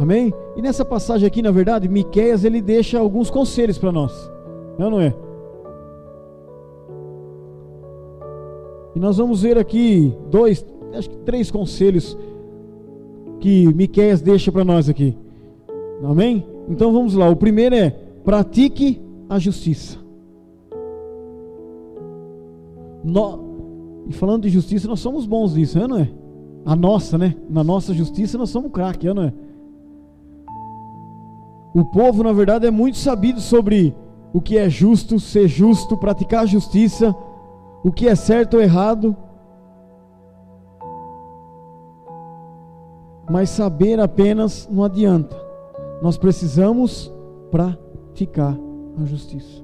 Amém? 0.00 0.32
E 0.56 0.62
nessa 0.62 0.82
passagem 0.82 1.26
aqui, 1.26 1.42
na 1.42 1.50
verdade, 1.50 1.86
Miqueias 1.86 2.42
ele 2.42 2.62
deixa 2.62 2.98
alguns 2.98 3.28
conselhos 3.28 3.76
para 3.76 3.92
nós. 3.92 4.32
Não, 4.78 4.86
é 4.86 4.90
não 4.90 5.00
é? 5.00 5.14
E 8.96 8.98
nós 8.98 9.18
vamos 9.18 9.42
ver 9.42 9.58
aqui 9.58 10.16
dois, 10.30 10.64
acho 10.94 11.10
que 11.10 11.18
três 11.18 11.50
conselhos 11.50 12.16
que 13.40 13.68
Miqueias 13.74 14.22
deixa 14.22 14.50
para 14.50 14.64
nós 14.64 14.88
aqui. 14.88 15.14
Amém? 16.02 16.46
Então 16.66 16.94
vamos 16.94 17.12
lá. 17.12 17.28
O 17.28 17.36
primeiro 17.36 17.74
é: 17.74 17.90
pratique 18.24 18.98
a 19.28 19.38
justiça. 19.38 19.98
No... 23.04 23.50
E 24.08 24.14
falando 24.14 24.44
de 24.44 24.48
justiça, 24.48 24.88
nós 24.88 25.00
somos 25.00 25.26
bons 25.26 25.54
nisso, 25.54 25.78
não 25.86 25.98
é? 25.98 26.10
A 26.64 26.74
nossa, 26.74 27.18
né? 27.18 27.36
Na 27.50 27.62
nossa 27.62 27.92
justiça 27.92 28.38
nós 28.38 28.48
somos 28.48 28.72
craque, 28.72 29.06
não 29.12 29.24
é? 29.24 29.49
O 31.74 31.84
povo, 31.84 32.22
na 32.22 32.32
verdade, 32.32 32.66
é 32.66 32.70
muito 32.70 32.98
sabido 32.98 33.40
sobre 33.40 33.94
o 34.32 34.40
que 34.40 34.58
é 34.58 34.68
justo, 34.68 35.18
ser 35.20 35.48
justo, 35.48 35.96
praticar 35.96 36.42
a 36.42 36.46
justiça, 36.46 37.14
o 37.84 37.92
que 37.92 38.08
é 38.08 38.14
certo 38.14 38.54
ou 38.54 38.62
errado. 38.62 39.16
Mas 43.30 43.50
saber 43.50 44.00
apenas 44.00 44.68
não 44.70 44.82
adianta. 44.82 45.36
Nós 46.02 46.18
precisamos 46.18 47.12
praticar 47.50 48.58
a 49.00 49.04
justiça. 49.04 49.62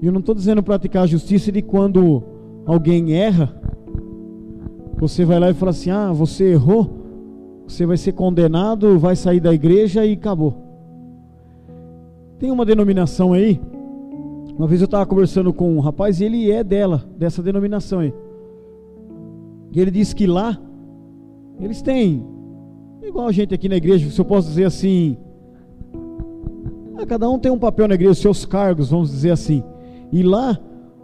E 0.00 0.06
eu 0.06 0.12
não 0.12 0.20
estou 0.20 0.34
dizendo 0.34 0.62
praticar 0.62 1.04
a 1.04 1.06
justiça 1.06 1.50
de 1.50 1.62
quando 1.62 2.22
alguém 2.66 3.14
erra, 3.14 3.54
você 4.98 5.24
vai 5.24 5.40
lá 5.40 5.50
e 5.50 5.54
fala 5.54 5.70
assim: 5.70 5.90
ah, 5.90 6.12
você 6.12 6.52
errou, 6.52 6.97
você 7.68 7.84
vai 7.84 7.98
ser 7.98 8.12
condenado, 8.12 8.98
vai 8.98 9.14
sair 9.14 9.40
da 9.40 9.52
igreja 9.52 10.04
e 10.04 10.14
acabou. 10.14 10.54
Tem 12.38 12.50
uma 12.50 12.64
denominação 12.64 13.34
aí. 13.34 13.60
Uma 14.56 14.66
vez 14.66 14.80
eu 14.80 14.86
estava 14.86 15.04
conversando 15.04 15.52
com 15.52 15.76
um 15.76 15.80
rapaz 15.80 16.20
e 16.20 16.24
ele 16.24 16.50
é 16.50 16.64
dela, 16.64 17.04
dessa 17.16 17.42
denominação 17.42 18.00
aí. 18.00 18.12
E 19.70 19.80
ele 19.80 19.90
disse 19.90 20.16
que 20.16 20.26
lá 20.26 20.58
eles 21.60 21.82
têm, 21.82 22.24
igual 23.02 23.28
a 23.28 23.32
gente 23.32 23.54
aqui 23.54 23.68
na 23.68 23.76
igreja, 23.76 24.08
se 24.08 24.18
eu 24.18 24.24
posso 24.24 24.48
dizer 24.48 24.64
assim, 24.64 25.18
ah, 26.96 27.04
cada 27.06 27.28
um 27.28 27.38
tem 27.38 27.52
um 27.52 27.58
papel 27.58 27.86
na 27.86 27.94
igreja, 27.94 28.14
seus 28.14 28.46
cargos, 28.46 28.90
vamos 28.90 29.10
dizer 29.10 29.30
assim. 29.30 29.62
E 30.10 30.22
lá, 30.22 30.58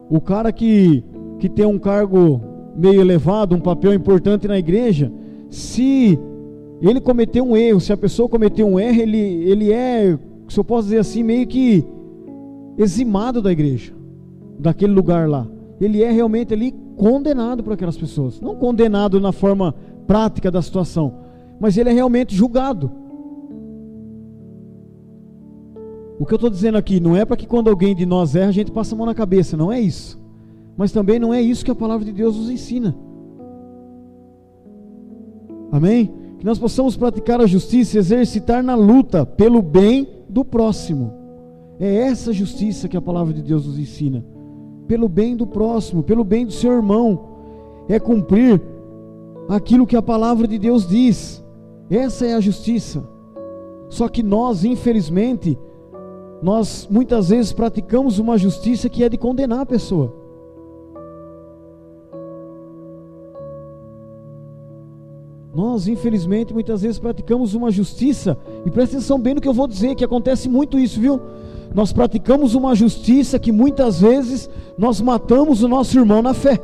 o 0.08 0.20
cara 0.20 0.50
que, 0.50 1.04
que 1.38 1.48
tem 1.48 1.66
um 1.66 1.78
cargo 1.78 2.40
meio 2.74 3.00
elevado, 3.00 3.54
um 3.54 3.60
papel 3.60 3.92
importante 3.92 4.48
na 4.48 4.58
igreja, 4.58 5.12
se 5.50 6.18
ele 6.90 7.00
cometeu 7.00 7.44
um 7.44 7.56
erro, 7.56 7.80
se 7.80 7.92
a 7.92 7.96
pessoa 7.96 8.28
cometeu 8.28 8.66
um 8.66 8.78
erro, 8.78 9.00
ele, 9.00 9.18
ele 9.18 9.72
é, 9.72 10.18
se 10.48 10.60
eu 10.60 10.64
posso 10.64 10.84
dizer 10.84 10.98
assim, 10.98 11.22
meio 11.22 11.46
que 11.46 11.84
eximado 12.76 13.40
da 13.40 13.50
igreja, 13.50 13.94
daquele 14.58 14.92
lugar 14.92 15.28
lá. 15.28 15.46
Ele 15.80 16.02
é 16.02 16.10
realmente 16.10 16.52
ali 16.52 16.74
condenado 16.96 17.62
por 17.62 17.72
aquelas 17.72 17.96
pessoas. 17.96 18.40
Não 18.40 18.54
condenado 18.54 19.18
na 19.18 19.32
forma 19.32 19.74
prática 20.06 20.50
da 20.50 20.60
situação, 20.60 21.14
mas 21.58 21.76
ele 21.78 21.88
é 21.88 21.92
realmente 21.92 22.34
julgado. 22.34 22.90
O 26.18 26.26
que 26.26 26.32
eu 26.32 26.36
estou 26.36 26.50
dizendo 26.50 26.78
aqui 26.78 27.00
não 27.00 27.16
é 27.16 27.24
para 27.24 27.36
que 27.36 27.46
quando 27.46 27.68
alguém 27.68 27.94
de 27.94 28.06
nós 28.06 28.36
erra, 28.36 28.48
a 28.48 28.52
gente 28.52 28.70
passe 28.70 28.94
a 28.94 28.96
mão 28.96 29.06
na 29.06 29.14
cabeça, 29.14 29.56
não 29.56 29.72
é 29.72 29.80
isso. 29.80 30.20
Mas 30.76 30.92
também 30.92 31.18
não 31.18 31.32
é 31.32 31.40
isso 31.40 31.64
que 31.64 31.70
a 31.70 31.74
palavra 31.74 32.04
de 32.04 32.12
Deus 32.12 32.36
nos 32.36 32.50
ensina. 32.50 32.94
Amém? 35.72 36.23
Que 36.44 36.48
nós 36.48 36.58
possamos 36.58 36.94
praticar 36.94 37.40
a 37.40 37.46
justiça 37.46 37.96
e 37.96 37.98
exercitar 37.98 38.62
na 38.62 38.74
luta 38.74 39.24
pelo 39.24 39.62
bem 39.62 40.06
do 40.28 40.44
próximo. 40.44 41.10
É 41.80 42.02
essa 42.02 42.34
justiça 42.34 42.86
que 42.86 42.98
a 42.98 43.00
palavra 43.00 43.32
de 43.32 43.40
Deus 43.40 43.66
nos 43.66 43.78
ensina. 43.78 44.22
Pelo 44.86 45.08
bem 45.08 45.34
do 45.34 45.46
próximo, 45.46 46.02
pelo 46.02 46.22
bem 46.22 46.44
do 46.44 46.52
seu 46.52 46.70
irmão. 46.70 47.28
É 47.88 47.98
cumprir 47.98 48.60
aquilo 49.48 49.86
que 49.86 49.96
a 49.96 50.02
palavra 50.02 50.46
de 50.46 50.58
Deus 50.58 50.86
diz. 50.86 51.42
Essa 51.88 52.26
é 52.26 52.34
a 52.34 52.40
justiça. 52.40 53.02
Só 53.88 54.06
que 54.06 54.22
nós, 54.22 54.66
infelizmente, 54.66 55.58
nós 56.42 56.86
muitas 56.90 57.30
vezes 57.30 57.54
praticamos 57.54 58.18
uma 58.18 58.36
justiça 58.36 58.90
que 58.90 59.02
é 59.02 59.08
de 59.08 59.16
condenar 59.16 59.60
a 59.60 59.66
pessoa. 59.66 60.14
Nós, 65.54 65.86
infelizmente, 65.86 66.52
muitas 66.52 66.82
vezes 66.82 66.98
praticamos 66.98 67.54
uma 67.54 67.70
justiça, 67.70 68.36
e 68.66 68.70
presta 68.70 68.96
atenção 68.96 69.20
bem 69.20 69.34
no 69.34 69.40
que 69.40 69.46
eu 69.46 69.52
vou 69.52 69.68
dizer, 69.68 69.94
que 69.94 70.04
acontece 70.04 70.48
muito 70.48 70.78
isso, 70.78 71.00
viu? 71.00 71.20
Nós 71.72 71.92
praticamos 71.92 72.54
uma 72.54 72.74
justiça 72.74 73.38
que 73.38 73.52
muitas 73.52 74.00
vezes 74.00 74.50
nós 74.76 75.00
matamos 75.00 75.62
o 75.62 75.68
nosso 75.68 75.96
irmão 75.96 76.20
na 76.20 76.34
fé. 76.34 76.58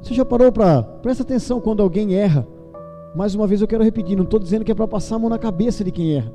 Você 0.00 0.14
já 0.14 0.24
parou 0.24 0.52
para. 0.52 0.82
Presta 0.82 1.22
atenção 1.22 1.60
quando 1.60 1.82
alguém 1.82 2.14
erra. 2.14 2.46
Mais 3.14 3.34
uma 3.34 3.46
vez 3.46 3.60
eu 3.60 3.68
quero 3.68 3.82
repetir, 3.82 4.16
não 4.16 4.24
estou 4.24 4.38
dizendo 4.38 4.64
que 4.64 4.70
é 4.70 4.74
para 4.74 4.86
passar 4.86 5.16
a 5.16 5.18
mão 5.18 5.28
na 5.28 5.38
cabeça 5.38 5.82
de 5.82 5.90
quem 5.90 6.14
erra. 6.14 6.32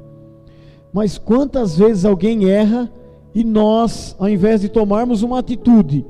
Mas 0.92 1.18
quantas 1.18 1.78
vezes 1.78 2.04
alguém 2.04 2.50
erra 2.50 2.92
e 3.34 3.44
nós, 3.44 4.16
ao 4.20 4.30
invés 4.30 4.62
de 4.62 4.70
tomarmos 4.70 5.24
uma 5.24 5.40
atitude 5.40 6.06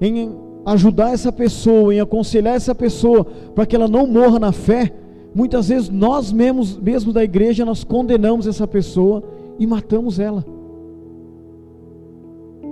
em 0.00 0.49
ajudar 0.72 1.12
essa 1.12 1.32
pessoa, 1.32 1.94
em 1.94 2.00
aconselhar 2.00 2.54
essa 2.54 2.74
pessoa 2.74 3.24
para 3.54 3.66
que 3.66 3.74
ela 3.74 3.88
não 3.88 4.06
morra 4.06 4.38
na 4.38 4.52
fé, 4.52 4.92
muitas 5.34 5.68
vezes 5.68 5.88
nós 5.88 6.32
mesmos, 6.32 6.78
mesmo 6.78 7.12
da 7.12 7.22
igreja, 7.22 7.64
nós 7.64 7.84
condenamos 7.84 8.46
essa 8.46 8.66
pessoa 8.66 9.22
e 9.58 9.66
matamos 9.66 10.18
ela. 10.18 10.44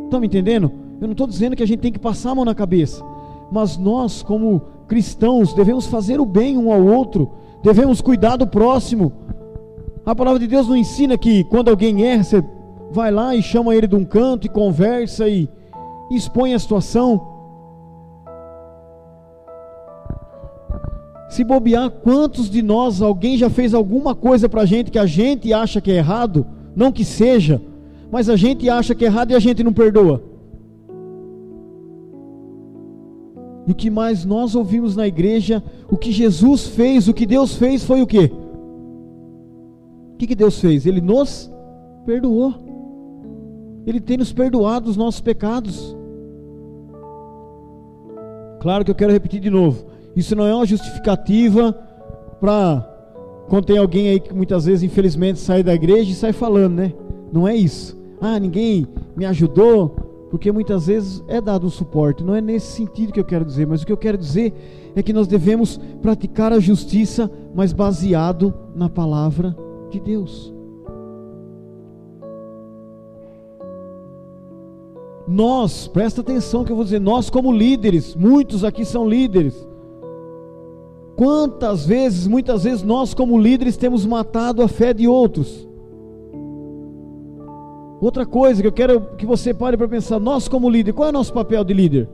Estão 0.04 0.20
me 0.20 0.26
entendendo? 0.26 0.70
Eu 1.00 1.06
não 1.06 1.12
estou 1.12 1.26
dizendo 1.26 1.54
que 1.54 1.62
a 1.62 1.66
gente 1.66 1.80
tem 1.80 1.92
que 1.92 1.98
passar 1.98 2.30
a 2.30 2.34
mão 2.34 2.44
na 2.44 2.54
cabeça, 2.54 3.04
mas 3.52 3.76
nós, 3.76 4.22
como 4.22 4.62
cristãos, 4.86 5.52
devemos 5.52 5.86
fazer 5.86 6.20
o 6.20 6.26
bem 6.26 6.56
um 6.56 6.72
ao 6.72 6.82
outro, 6.82 7.30
devemos 7.62 8.00
cuidar 8.00 8.36
do 8.36 8.46
próximo 8.46 9.12
a 10.08 10.14
palavra 10.14 10.40
de 10.40 10.46
Deus 10.46 10.66
não 10.66 10.74
ensina 10.74 11.18
que 11.18 11.44
quando 11.44 11.68
alguém 11.68 12.02
erra, 12.02 12.24
você 12.24 12.42
vai 12.90 13.10
lá 13.10 13.36
e 13.36 13.42
chama 13.42 13.76
ele 13.76 13.86
de 13.86 13.94
um 13.94 14.06
canto 14.06 14.46
e 14.46 14.48
conversa 14.48 15.28
e, 15.28 15.46
e 16.10 16.16
expõe 16.16 16.54
a 16.54 16.58
situação. 16.58 17.37
Se 21.28 21.44
bobear, 21.44 21.90
quantos 21.90 22.48
de 22.48 22.62
nós 22.62 23.02
alguém 23.02 23.36
já 23.36 23.50
fez 23.50 23.74
alguma 23.74 24.14
coisa 24.14 24.48
para 24.48 24.62
a 24.62 24.66
gente 24.66 24.90
que 24.90 24.98
a 24.98 25.06
gente 25.06 25.52
acha 25.52 25.80
que 25.80 25.90
é 25.90 25.96
errado, 25.96 26.46
não 26.74 26.90
que 26.90 27.04
seja, 27.04 27.60
mas 28.10 28.28
a 28.28 28.36
gente 28.36 28.68
acha 28.70 28.94
que 28.94 29.04
é 29.04 29.08
errado 29.08 29.32
e 29.32 29.34
a 29.34 29.38
gente 29.38 29.62
não 29.62 29.72
perdoa? 29.72 30.22
E 33.66 33.72
o 33.72 33.74
que 33.74 33.90
mais 33.90 34.24
nós 34.24 34.54
ouvimos 34.54 34.96
na 34.96 35.06
igreja, 35.06 35.62
o 35.90 35.96
que 35.96 36.10
Jesus 36.10 36.66
fez, 36.66 37.06
o 37.06 37.14
que 37.14 37.26
Deus 37.26 37.54
fez 37.54 37.84
foi 37.84 38.00
o 38.00 38.06
que? 38.06 38.30
que, 40.18 40.26
que 40.26 40.34
Deus 40.34 40.60
fez? 40.60 40.84
Ele 40.84 41.00
nos 41.00 41.50
perdoou. 42.04 42.52
Ele 43.86 44.00
tem 44.00 44.18
nos 44.18 44.32
perdoado 44.32 44.90
os 44.90 44.96
nossos 44.96 45.20
pecados. 45.20 45.96
Claro 48.60 48.84
que 48.84 48.90
eu 48.90 48.94
quero 48.94 49.12
repetir 49.12 49.40
de 49.40 49.48
novo. 49.48 49.86
Isso 50.18 50.34
não 50.34 50.44
é 50.44 50.52
uma 50.52 50.66
justificativa 50.66 51.72
para 52.40 52.84
quando 53.48 53.66
tem 53.66 53.78
alguém 53.78 54.08
aí 54.08 54.18
que 54.18 54.34
muitas 54.34 54.64
vezes, 54.64 54.82
infelizmente, 54.82 55.38
sai 55.38 55.62
da 55.62 55.72
igreja 55.72 56.10
e 56.10 56.14
sai 56.14 56.32
falando, 56.32 56.74
né? 56.74 56.92
Não 57.32 57.46
é 57.46 57.54
isso. 57.54 57.96
Ah, 58.20 58.36
ninguém 58.36 58.84
me 59.16 59.24
ajudou, 59.24 59.90
porque 60.28 60.50
muitas 60.50 60.88
vezes 60.88 61.22
é 61.28 61.40
dado 61.40 61.68
um 61.68 61.70
suporte. 61.70 62.24
Não 62.24 62.34
é 62.34 62.40
nesse 62.40 62.66
sentido 62.66 63.12
que 63.12 63.20
eu 63.20 63.24
quero 63.24 63.44
dizer, 63.44 63.64
mas 63.64 63.82
o 63.82 63.86
que 63.86 63.92
eu 63.92 63.96
quero 63.96 64.18
dizer 64.18 64.52
é 64.96 65.04
que 65.04 65.12
nós 65.12 65.28
devemos 65.28 65.78
praticar 66.02 66.52
a 66.52 66.58
justiça, 66.58 67.30
mas 67.54 67.72
baseado 67.72 68.52
na 68.74 68.90
palavra 68.90 69.56
de 69.88 70.00
Deus. 70.00 70.52
Nós, 75.28 75.86
presta 75.86 76.22
atenção 76.22 76.64
que 76.64 76.72
eu 76.72 76.76
vou 76.76 76.84
dizer, 76.84 77.00
nós 77.00 77.30
como 77.30 77.52
líderes, 77.52 78.16
muitos 78.16 78.64
aqui 78.64 78.84
são 78.84 79.08
líderes 79.08 79.68
Quantas 81.18 81.84
vezes, 81.84 82.28
muitas 82.28 82.62
vezes 82.62 82.84
nós 82.84 83.12
como 83.12 83.36
líderes 83.36 83.76
temos 83.76 84.06
matado 84.06 84.62
a 84.62 84.68
fé 84.68 84.94
de 84.94 85.08
outros? 85.08 85.68
Outra 88.00 88.24
coisa 88.24 88.62
que 88.62 88.68
eu 88.68 88.72
quero 88.72 89.00
que 89.16 89.26
você 89.26 89.52
pare 89.52 89.76
para 89.76 89.88
pensar, 89.88 90.20
nós 90.20 90.46
como 90.46 90.70
líder, 90.70 90.92
qual 90.92 91.08
é 91.08 91.10
o 91.10 91.12
nosso 91.12 91.32
papel 91.32 91.64
de 91.64 91.74
líder? 91.74 92.08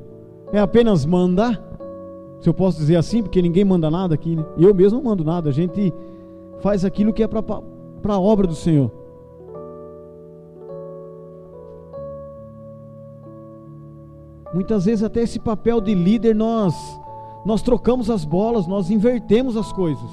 É 0.55 0.59
apenas 0.59 1.05
mandar? 1.05 1.63
Se 2.41 2.49
eu 2.49 2.55
posso 2.55 2.79
dizer 2.79 2.97
assim, 2.97 3.23
porque 3.23 3.43
ninguém 3.43 3.63
manda 3.63 3.91
nada 3.91 4.15
aqui, 4.15 4.37
né? 4.37 4.47
Eu 4.57 4.75
mesmo 4.75 4.97
não 4.97 5.05
mando 5.05 5.23
nada, 5.23 5.51
a 5.51 5.53
gente 5.53 5.93
faz 6.61 6.83
aquilo 6.83 7.13
que 7.13 7.23
é 7.23 7.29
para 7.29 7.43
a 8.09 8.19
obra 8.19 8.47
do 8.47 8.55
Senhor. 8.55 8.91
Muitas 14.55 14.87
vezes 14.87 15.05
até 15.05 15.21
esse 15.21 15.39
papel 15.39 15.79
de 15.79 15.95
líder 15.95 16.35
nós 16.35 16.75
nós 17.45 17.63
trocamos 17.63 18.11
as 18.11 18.25
bolas, 18.25 18.67
nós 18.67 18.91
invertemos 18.91 19.57
as 19.57 19.73
coisas. 19.73 20.11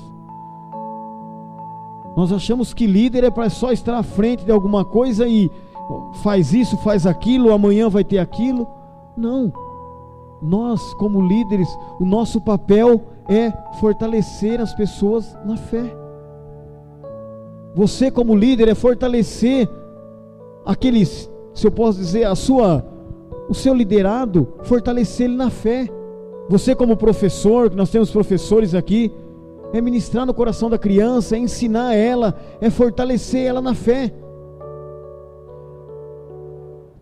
Nós 2.16 2.32
achamos 2.32 2.74
que 2.74 2.86
líder 2.86 3.24
é 3.24 3.32
para 3.32 3.50
só 3.50 3.72
estar 3.72 3.98
à 3.98 4.04
frente 4.04 4.44
de 4.44 4.52
alguma 4.52 4.84
coisa 4.84 5.28
e 5.28 5.50
faz 6.24 6.54
isso, 6.54 6.78
faz 6.78 7.06
aquilo, 7.06 7.54
amanhã 7.54 7.90
vai 7.90 8.04
ter 8.04 8.20
aquilo. 8.20 8.68
Não. 9.16 9.52
Nós, 10.42 10.94
como 10.96 11.26
líderes, 11.26 11.70
o 12.00 12.06
nosso 12.06 12.42
papel 12.42 13.02
é 13.30 13.52
fortalecer 13.80 14.60
as 14.60 14.74
pessoas 14.74 15.38
na 15.46 15.56
fé. 15.56 15.96
Você, 17.76 18.12
como 18.12 18.36
líder, 18.36 18.68
é 18.68 18.76
fortalecer 18.76 19.70
aqueles, 20.66 21.32
se 21.54 21.66
eu 21.66 21.72
posso 21.72 21.98
dizer, 21.98 22.26
a 22.26 22.36
sua 22.36 22.86
o 23.48 23.54
seu 23.54 23.74
liderado, 23.74 24.48
fortalecer 24.64 25.26
ele 25.26 25.36
na 25.36 25.50
fé. 25.50 25.90
Você, 26.50 26.76
como 26.76 26.98
professor, 26.98 27.74
nós 27.74 27.90
temos 27.90 28.12
professores 28.12 28.76
aqui, 28.76 29.12
é 29.74 29.80
ministrar 29.80 30.26
no 30.26 30.34
coração 30.34 30.70
da 30.70 30.78
criança, 30.78 31.36
é 31.36 31.40
ensinar 31.40 31.96
ela, 31.96 32.38
é 32.60 32.70
fortalecer 32.70 33.46
ela 33.46 33.62
na 33.62 33.74
fé. 33.74 34.14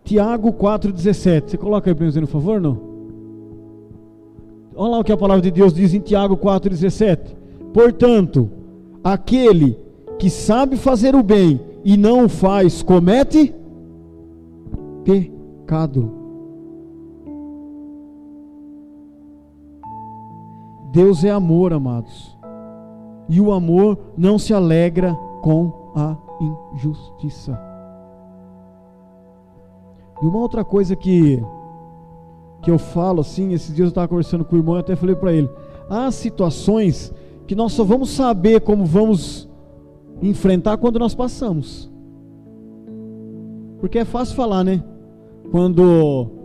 Tiago 0.03 0.53
4,17. 0.53 1.49
Você 1.49 1.57
coloca 1.57 1.89
aí 1.89 1.95
para 1.95 2.05
mim, 2.05 2.11
por 2.11 2.27
favor, 2.27 2.61
não? 2.61 2.89
Olha 4.75 4.91
lá 4.91 4.99
o 4.99 5.03
que 5.03 5.11
a 5.11 5.17
palavra 5.17 5.41
de 5.41 5.51
Deus 5.51 5.73
diz 5.73 5.93
em 5.93 5.99
Tiago 5.99 6.37
4,17. 6.37 7.35
Portanto, 7.73 8.49
aquele 9.03 9.77
que 10.17 10.29
sabe 10.29 10.77
fazer 10.77 11.15
o 11.15 11.23
bem 11.23 11.59
e 11.83 11.97
não 11.97 12.25
o 12.25 12.29
faz, 12.29 12.81
comete 12.81 13.53
pecado. 15.03 16.18
Deus 20.91 21.23
é 21.23 21.29
amor, 21.29 21.71
amados. 21.71 22.37
E 23.27 23.39
o 23.39 23.51
amor 23.51 23.97
não 24.17 24.39
se 24.39 24.53
alegra 24.53 25.13
com 25.41 25.91
a 25.95 26.17
injustiça. 26.73 27.59
E 30.21 30.25
uma 30.25 30.39
outra 30.39 30.63
coisa 30.63 30.95
que 30.95 31.41
que 32.61 32.69
eu 32.69 32.77
falo 32.77 33.21
assim, 33.21 33.53
esses 33.53 33.73
dias 33.73 33.85
eu 33.85 33.89
estava 33.89 34.07
conversando 34.07 34.43
com 34.43 34.53
o 34.53 34.59
irmão 34.59 34.75
e 34.75 34.79
até 34.79 34.95
falei 34.95 35.15
para 35.15 35.31
ele: 35.31 35.49
há 35.89 36.11
situações 36.11 37.13
que 37.47 37.55
nós 37.55 37.71
só 37.73 37.83
vamos 37.83 38.09
saber 38.09 38.61
como 38.61 38.85
vamos 38.85 39.49
enfrentar 40.21 40.77
quando 40.77 40.99
nós 40.99 41.15
passamos. 41.15 41.89
Porque 43.79 43.99
é 43.99 44.05
fácil 44.05 44.35
falar, 44.35 44.63
né? 44.63 44.83
Quando 45.51 46.38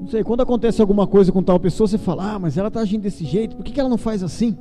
não 0.00 0.06
sei, 0.06 0.24
quando 0.24 0.40
acontece 0.40 0.80
alguma 0.80 1.06
coisa 1.06 1.30
com 1.30 1.42
tal 1.42 1.60
pessoa, 1.60 1.86
você 1.86 1.98
fala: 1.98 2.34
"Ah, 2.34 2.38
mas 2.38 2.56
ela 2.56 2.68
está 2.68 2.80
agindo 2.80 3.02
desse 3.02 3.24
jeito, 3.24 3.54
por 3.54 3.64
que, 3.64 3.72
que 3.72 3.78
ela 3.78 3.88
não 3.88 3.98
faz 3.98 4.22
assim?" 4.22 4.56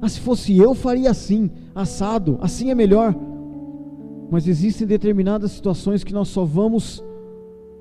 Ah, 0.00 0.08
se 0.08 0.20
fosse 0.20 0.56
eu, 0.56 0.74
faria 0.74 1.10
assim, 1.10 1.50
assado, 1.74 2.38
assim 2.40 2.70
é 2.70 2.74
melhor. 2.74 3.14
Mas 4.30 4.46
existem 4.46 4.86
determinadas 4.86 5.52
situações 5.52 6.04
que 6.04 6.12
nós 6.12 6.28
só 6.28 6.44
vamos 6.44 7.02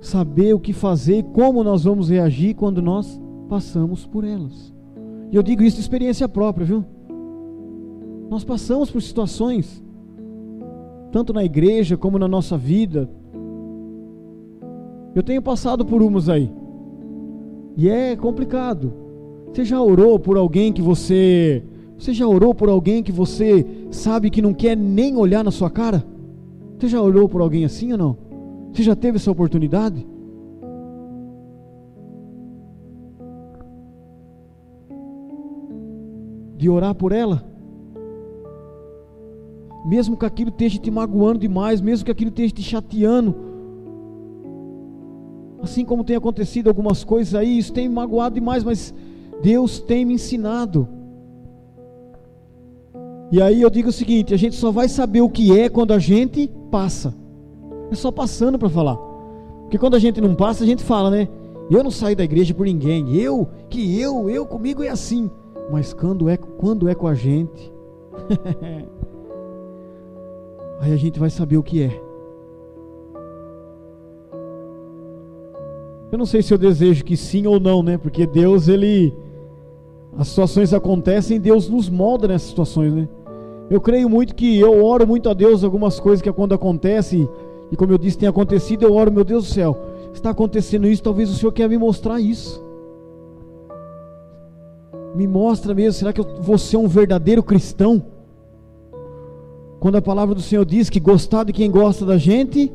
saber 0.02 0.54
o 0.54 0.60
que 0.60 0.74
fazer 0.74 1.18
e 1.18 1.24
como 1.24 1.64
nós 1.64 1.84
vamos 1.84 2.10
reagir 2.10 2.56
quando 2.56 2.82
nós 2.82 3.20
passamos 3.48 4.06
por 4.06 4.24
elas. 4.24 4.74
E 5.32 5.36
eu 5.36 5.44
digo 5.44 5.62
isso 5.62 5.76
de 5.76 5.82
experiência 5.82 6.28
própria, 6.28 6.66
viu? 6.66 6.84
Nós 8.30 8.44
passamos 8.44 8.90
por 8.90 9.02
situações, 9.02 9.84
tanto 11.12 11.34
na 11.34 11.44
igreja 11.44 11.96
como 11.96 12.18
na 12.18 12.28
nossa 12.28 12.58
vida. 12.58 13.10
Eu 15.14 15.22
tenho 15.22 15.42
passado 15.42 15.86
por 15.86 16.02
umas 16.02 16.30
aí. 16.30 16.52
E 17.78 17.88
é 17.88 18.16
complicado. 18.16 18.92
Você 19.54 19.64
já 19.64 19.80
orou 19.80 20.20
por 20.20 20.36
alguém 20.36 20.74
que 20.74 20.82
você. 20.82 21.64
Você 21.96 22.12
já 22.12 22.28
orou 22.28 22.54
por 22.56 22.70
alguém 22.70 23.04
que 23.04 23.12
você 23.12 23.64
sabe 23.92 24.32
que 24.32 24.42
não 24.42 24.52
quer 24.52 24.76
nem 24.76 25.16
olhar 25.16 25.44
na 25.44 25.52
sua 25.52 25.70
cara? 25.70 26.04
Você 26.78 26.88
já 26.88 27.00
orou 27.00 27.30
por 27.30 27.40
alguém 27.40 27.66
assim 27.66 27.92
ou 27.92 27.98
não? 27.98 28.18
Você 28.74 28.82
já 28.82 28.96
teve 28.96 29.18
essa 29.18 29.32
oportunidade? 29.32 30.08
De 36.58 36.68
orar 36.68 36.96
por 36.96 37.12
ela? 37.12 37.46
Mesmo 39.86 40.18
que 40.18 40.26
aquilo 40.26 40.50
esteja 40.50 40.80
te 40.80 40.90
magoando 40.90 41.40
demais, 41.40 41.80
mesmo 41.80 42.06
que 42.06 42.12
aquilo 42.12 42.30
esteja 42.30 42.54
te 42.54 42.64
chateando, 42.64 43.36
Assim 45.62 45.84
como 45.84 46.04
tem 46.04 46.16
acontecido 46.16 46.68
algumas 46.68 47.04
coisas 47.04 47.34
aí, 47.34 47.58
isso 47.58 47.74
tem 47.74 47.88
me 47.88 47.96
magoado 47.96 48.36
demais, 48.36 48.64
mas 48.64 48.94
Deus 49.42 49.80
tem 49.80 50.06
me 50.06 50.14
ensinado. 50.14 50.88
E 53.32 53.42
aí 53.42 53.62
eu 53.62 53.70
digo 53.70 53.90
o 53.90 53.94
seguinte: 53.94 54.34
a 54.34 54.38
gente 54.38 54.56
só 54.56 54.72
vai 54.72 54.88
saber 54.88 55.22
o 55.22 55.30
que 55.30 55.58
é 55.58 55.70
quando 55.70 55.94
a 55.94 56.00
gente 56.00 56.50
passa. 56.72 57.14
É 57.92 57.96
só 57.96 58.12
passando 58.12 58.58
para 58.60 58.70
falar. 58.70 58.98
Porque 59.64 59.78
quando 59.78 59.96
a 59.96 60.00
gente 60.00 60.22
não 60.22 60.34
passa, 60.34 60.64
a 60.64 60.68
gente 60.68 60.84
fala, 60.84 61.10
né? 61.10 61.28
Eu 61.70 61.84
não 61.84 61.92
saio 61.92 62.16
da 62.16 62.24
igreja 62.24 62.54
por 62.54 62.66
ninguém. 62.66 63.14
Eu, 63.16 63.50
que 63.70 64.00
eu, 64.00 64.30
eu 64.30 64.46
comigo 64.46 64.84
é 64.84 64.90
assim. 64.90 65.30
Mas 65.72 65.94
quando 65.94 66.30
é, 66.30 66.38
quando 66.38 66.88
é 66.88 66.96
com 66.96 67.08
a 67.08 67.14
gente, 67.14 67.74
aí 70.80 70.94
a 70.94 70.98
gente 70.98 71.20
vai 71.20 71.30
saber 71.30 71.58
o 71.58 71.64
que 71.64 71.84
é. 71.84 72.07
Eu 76.12 76.18
não 76.18 76.26
sei 76.26 76.42
se 76.42 76.54
eu 76.54 76.58
desejo 76.58 77.04
que 77.04 77.18
sim 77.18 77.46
ou 77.48 77.60
não, 77.60 77.84
né? 77.84 77.98
Porque 77.98 78.26
Deus, 78.26 78.68
ele. 78.68 79.14
As 80.18 80.30
situações 80.30 80.74
acontecem, 80.74 81.40
Deus 81.40 81.70
nos 81.70 81.90
molda 81.90 82.28
nessas 82.28 82.50
situações, 82.50 82.94
né? 82.94 83.08
Eu 83.70 83.82
creio 83.82 84.10
muito 84.10 84.34
que 84.34 84.58
eu 84.58 84.84
oro 84.84 85.06
muito 85.06 85.30
a 85.30 85.34
Deus 85.34 85.64
algumas 85.64 86.00
coisas 86.00 86.22
que 86.22 86.32
quando 86.32 86.56
acontecem, 86.56 87.30
e 87.72 87.76
como 87.76 87.92
eu 87.92 87.98
disse, 87.98 88.18
tem 88.18 88.30
acontecido, 88.30 88.84
eu 88.84 88.94
oro, 88.94 89.12
meu 89.12 89.26
Deus 89.26 89.46
do 89.46 89.54
céu, 89.54 89.78
está 90.14 90.30
acontecendo 90.30 90.88
isso, 90.88 91.04
talvez 91.04 91.30
o 91.30 91.36
Senhor 91.36 91.52
quer 91.52 91.68
me 91.68 91.78
mostrar 91.78 92.20
isso. 92.20 92.66
Me 95.14 95.28
mostra 95.28 95.76
mesmo, 95.76 96.00
será 96.00 96.14
que 96.14 96.22
eu 96.22 96.42
vou 96.42 96.58
ser 96.58 96.78
um 96.78 96.88
verdadeiro 96.88 97.44
cristão? 97.44 98.04
Quando 99.80 99.98
a 99.98 100.02
palavra 100.02 100.34
do 100.34 100.42
Senhor 100.42 100.66
diz 100.66 100.90
que 100.90 101.00
gostar 101.00 101.44
de 101.44 101.54
quem 101.54 101.70
gosta 101.70 102.06
da 102.06 102.18
gente 102.18 102.72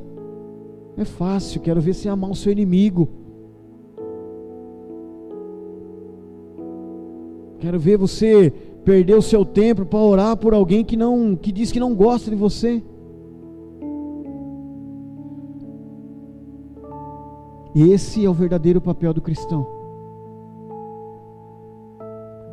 é 0.96 1.04
fácil, 1.04 1.60
quero 1.60 1.80
ver 1.80 1.94
se 1.94 2.08
amar 2.08 2.30
o 2.30 2.36
seu 2.36 2.52
inimigo. 2.52 3.21
Quero 7.62 7.78
ver 7.78 7.96
você 7.96 8.50
perder 8.84 9.14
o 9.14 9.22
seu 9.22 9.44
tempo 9.44 9.86
para 9.86 10.00
orar 10.00 10.36
por 10.36 10.52
alguém 10.52 10.84
que 10.84 10.96
não 10.96 11.36
que 11.36 11.52
diz 11.52 11.70
que 11.70 11.78
não 11.78 11.94
gosta 11.94 12.28
de 12.28 12.34
você. 12.34 12.82
Esse 17.72 18.24
é 18.24 18.28
o 18.28 18.34
verdadeiro 18.34 18.80
papel 18.80 19.14
do 19.14 19.20
cristão. 19.20 19.64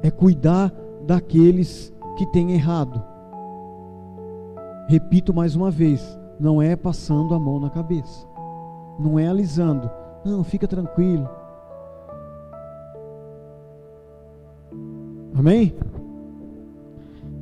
É 0.03 0.11
cuidar 0.11 0.71
daqueles 1.07 1.91
que 2.15 2.27
têm 2.27 2.51
errado. 2.51 3.03
Repito 4.87 5.33
mais 5.33 5.55
uma 5.55 5.71
vez, 5.71 6.19
não 6.39 6.61
é 6.61 6.75
passando 6.75 7.33
a 7.33 7.39
mão 7.39 7.59
na 7.59 7.71
cabeça. 7.71 8.27
Não 8.99 9.17
é 9.17 9.27
alisando. 9.27 9.89
Não, 10.23 10.43
fica 10.43 10.67
tranquilo. 10.67 11.27
Amém? 15.39 15.73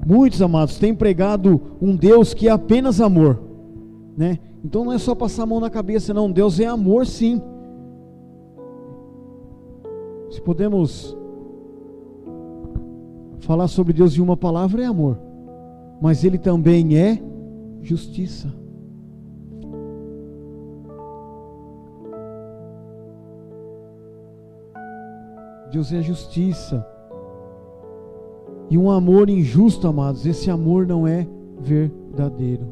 Muitos 0.05 0.39
amados 0.39 0.77
têm 0.77 0.93
pregado 0.93 1.59
um 1.81 1.95
Deus 1.95 2.31
que 2.31 2.47
é 2.47 2.51
apenas 2.51 3.01
amor, 3.01 3.41
né? 4.15 4.37
Então 4.63 4.85
não 4.85 4.93
é 4.93 4.99
só 4.99 5.15
passar 5.15 5.43
a 5.43 5.45
mão 5.47 5.59
na 5.59 5.67
cabeça, 5.67 6.13
não. 6.13 6.31
Deus 6.31 6.59
é 6.59 6.65
amor, 6.67 7.07
sim. 7.07 7.41
Se 10.29 10.39
podemos 10.39 11.17
falar 13.39 13.67
sobre 13.67 13.93
Deus 13.93 14.15
em 14.15 14.21
uma 14.21 14.37
palavra, 14.37 14.83
é 14.83 14.85
amor. 14.85 15.17
Mas 15.99 16.23
Ele 16.23 16.37
também 16.37 16.95
é 16.99 17.19
justiça. 17.81 18.53
Deus 25.71 25.91
é 25.91 26.01
justiça. 26.03 26.96
E 28.69 28.77
um 28.77 28.91
amor 28.91 29.29
injusto, 29.29 29.87
amados, 29.87 30.25
esse 30.25 30.51
amor 30.51 30.85
não 30.85 31.07
é 31.07 31.27
verdadeiro. 31.59 32.67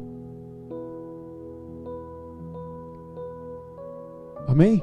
Amém? 4.46 4.82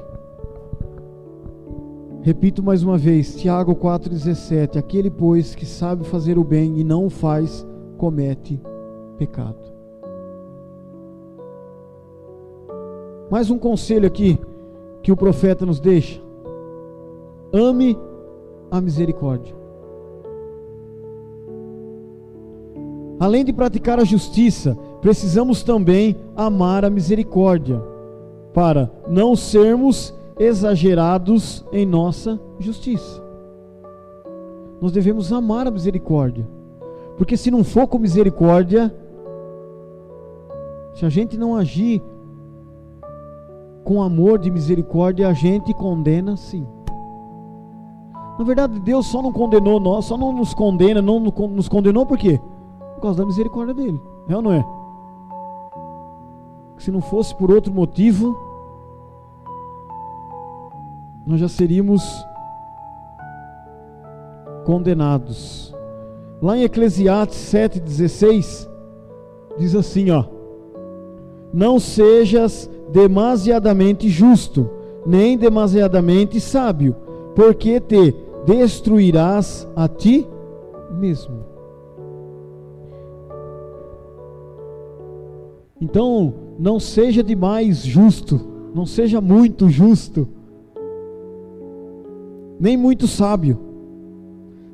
Repito 2.22 2.62
mais 2.62 2.82
uma 2.82 2.96
vez, 2.96 3.36
Tiago 3.36 3.74
4,17: 3.76 4.76
Aquele, 4.78 5.10
pois, 5.10 5.54
que 5.54 5.66
sabe 5.66 6.04
fazer 6.04 6.38
o 6.38 6.44
bem 6.44 6.78
e 6.78 6.84
não 6.84 7.06
o 7.06 7.10
faz, 7.10 7.66
comete 7.96 8.60
pecado. 9.18 9.74
Mais 13.30 13.50
um 13.50 13.58
conselho 13.58 14.06
aqui 14.06 14.38
que 15.02 15.12
o 15.12 15.16
profeta 15.16 15.64
nos 15.64 15.78
deixa: 15.78 16.20
ame 17.52 17.98
a 18.70 18.80
misericórdia. 18.80 19.63
Além 23.18 23.44
de 23.44 23.52
praticar 23.52 23.98
a 24.00 24.04
justiça, 24.04 24.76
precisamos 25.00 25.62
também 25.62 26.16
amar 26.36 26.84
a 26.84 26.90
misericórdia, 26.90 27.80
para 28.52 28.90
não 29.08 29.36
sermos 29.36 30.14
exagerados 30.38 31.64
em 31.72 31.86
nossa 31.86 32.40
justiça. 32.58 33.22
Nós 34.80 34.92
devemos 34.92 35.32
amar 35.32 35.66
a 35.66 35.70
misericórdia, 35.70 36.46
porque 37.16 37.36
se 37.36 37.50
não 37.50 37.62
for 37.62 37.86
com 37.86 37.98
misericórdia, 37.98 38.94
se 40.94 41.06
a 41.06 41.08
gente 41.08 41.36
não 41.36 41.56
agir 41.56 42.02
com 43.84 44.02
amor 44.02 44.38
de 44.38 44.50
misericórdia, 44.50 45.28
a 45.28 45.32
gente 45.32 45.72
condena 45.74 46.36
sim. 46.36 46.66
Na 48.38 48.44
verdade, 48.44 48.80
Deus 48.80 49.06
só 49.06 49.22
não 49.22 49.32
condenou 49.32 49.78
nós, 49.78 50.06
só 50.06 50.16
não 50.16 50.32
nos 50.32 50.52
condena, 50.54 51.00
não 51.00 51.20
nos 51.20 51.68
condenou 51.68 52.04
por 52.04 52.18
quê? 52.18 52.40
Causa 53.04 53.18
da 53.18 53.26
misericórdia 53.26 53.74
dele. 53.74 54.00
É 54.26 54.34
ou 54.34 54.40
não 54.40 54.50
é? 54.50 54.64
Se 56.78 56.90
não 56.90 57.02
fosse 57.02 57.34
por 57.34 57.50
outro 57.50 57.70
motivo, 57.70 58.34
nós 61.26 61.38
já 61.38 61.46
seríamos 61.46 62.02
condenados. 64.64 65.74
Lá 66.40 66.56
em 66.56 66.62
Eclesiastes 66.62 67.36
7,16, 67.52 68.70
diz 69.58 69.74
assim: 69.74 70.10
ó, 70.10 70.24
não 71.52 71.78
sejas 71.78 72.70
demasiadamente 72.90 74.08
justo, 74.08 74.66
nem 75.04 75.36
demasiadamente 75.36 76.40
sábio, 76.40 76.96
porque 77.36 77.78
te 77.80 78.14
destruirás 78.46 79.68
a 79.76 79.88
ti 79.88 80.26
mesmo. 80.90 81.53
Então, 85.84 86.32
não 86.58 86.80
seja 86.80 87.22
demais 87.22 87.84
justo, 87.84 88.40
não 88.74 88.86
seja 88.86 89.20
muito 89.20 89.68
justo, 89.68 90.26
nem 92.58 92.74
muito 92.74 93.06
sábio. 93.06 93.60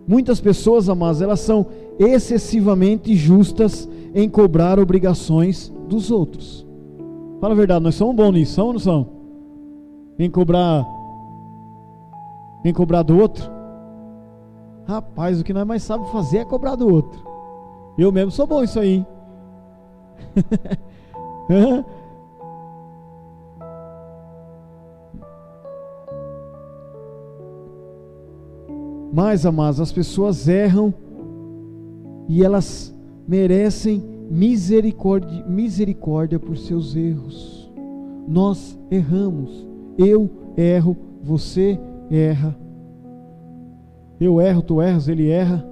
Muitas 0.06 0.40
pessoas, 0.40 0.88
amadas, 0.88 1.20
elas 1.20 1.40
são 1.40 1.66
excessivamente 1.98 3.16
justas 3.16 3.88
em 4.14 4.28
cobrar 4.28 4.78
obrigações 4.78 5.72
dos 5.88 6.12
outros. 6.12 6.64
Fala 7.40 7.54
a 7.54 7.56
verdade, 7.56 7.82
nós 7.82 7.96
somos 7.96 8.14
bons 8.14 8.30
nisso, 8.30 8.62
ou 8.62 8.72
não 8.72 8.78
são? 8.78 9.08
Em 10.16 10.30
cobrar 10.30 10.86
em 12.64 12.72
cobrar 12.72 13.02
do 13.02 13.18
outro? 13.18 13.50
Rapaz, 14.86 15.40
o 15.40 15.44
que 15.44 15.52
nós 15.52 15.66
mais 15.66 15.82
sabemos 15.82 16.12
fazer 16.12 16.38
é 16.38 16.44
cobrar 16.44 16.76
do 16.76 16.88
outro. 16.88 17.20
Eu 17.98 18.12
mesmo 18.12 18.30
sou 18.30 18.46
bom 18.46 18.62
isso 18.62 18.78
aí. 18.78 19.04
Mas, 29.12 29.44
amados, 29.44 29.80
as 29.80 29.90
pessoas 29.90 30.46
erram 30.46 30.94
e 32.28 32.44
elas 32.44 32.94
merecem 33.26 34.00
misericórdia, 34.30 35.44
misericórdia 35.46 36.38
por 36.38 36.56
seus 36.56 36.94
erros. 36.94 37.68
Nós 38.28 38.78
erramos. 38.90 39.66
Eu 39.98 40.30
erro, 40.56 40.96
você 41.22 41.78
erra. 42.08 42.56
Eu 44.20 44.40
erro, 44.40 44.62
tu 44.62 44.80
erras, 44.80 45.08
ele 45.08 45.28
erra. 45.28 45.68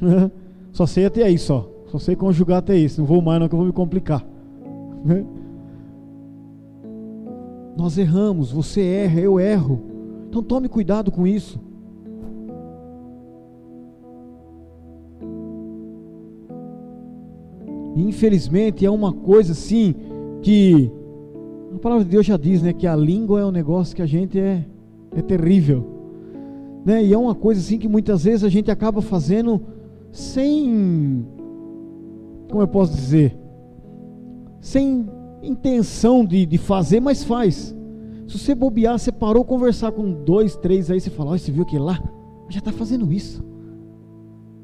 só 0.70 0.86
sei 0.86 1.04
até 1.04 1.24
aí 1.24 1.36
só. 1.36 1.77
Só 1.88 1.98
sei 1.98 2.14
conjugar 2.14 2.58
até 2.58 2.76
isso. 2.76 3.00
Não 3.00 3.06
vou 3.06 3.20
mais 3.20 3.40
não 3.40 3.48
que 3.48 3.54
eu 3.54 3.58
vou 3.58 3.66
me 3.66 3.72
complicar. 3.72 4.24
Nós 7.76 7.96
erramos, 7.96 8.50
você 8.52 8.82
erra, 8.82 9.20
eu 9.20 9.38
erro. 9.38 9.80
Então 10.28 10.42
tome 10.42 10.68
cuidado 10.68 11.10
com 11.10 11.26
isso. 11.26 11.60
infelizmente 17.96 18.86
é 18.86 18.90
uma 18.90 19.12
coisa 19.12 19.50
assim 19.52 19.92
que 20.40 20.88
a 21.74 21.78
palavra 21.78 22.04
de 22.04 22.10
Deus 22.10 22.24
já 22.24 22.36
diz, 22.36 22.62
né, 22.62 22.72
que 22.72 22.86
a 22.86 22.94
língua 22.94 23.40
é 23.40 23.44
um 23.44 23.50
negócio 23.50 23.94
que 23.94 24.00
a 24.00 24.06
gente 24.06 24.38
é 24.38 24.64
é 25.16 25.22
terrível, 25.22 25.84
né? 26.84 27.02
E 27.02 27.12
é 27.12 27.18
uma 27.18 27.34
coisa 27.34 27.60
assim 27.60 27.78
que 27.78 27.88
muitas 27.88 28.24
vezes 28.24 28.44
a 28.44 28.48
gente 28.48 28.70
acaba 28.70 29.00
fazendo 29.00 29.60
sem 30.12 31.24
como 32.48 32.62
eu 32.62 32.68
posso 32.68 32.94
dizer, 32.94 33.38
sem 34.60 35.08
intenção 35.42 36.24
de, 36.24 36.44
de 36.46 36.58
fazer, 36.58 37.00
mas 37.00 37.24
faz. 37.24 37.74
Se 38.26 38.38
você 38.38 38.54
bobear, 38.54 38.98
você 38.98 39.10
parou 39.10 39.44
conversar 39.44 39.92
com 39.92 40.12
dois, 40.12 40.56
três 40.56 40.90
aí, 40.90 41.00
você 41.00 41.10
fala, 41.10 41.30
olha, 41.30 41.38
você 41.38 41.52
viu 41.52 41.62
aquele 41.62 41.82
lá? 41.82 42.02
Já 42.48 42.58
está 42.58 42.72
fazendo 42.72 43.12
isso. 43.12 43.42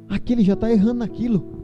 Aquele 0.09 0.42
já 0.42 0.55
está 0.55 0.70
errando 0.70 1.01
naquilo. 1.01 1.55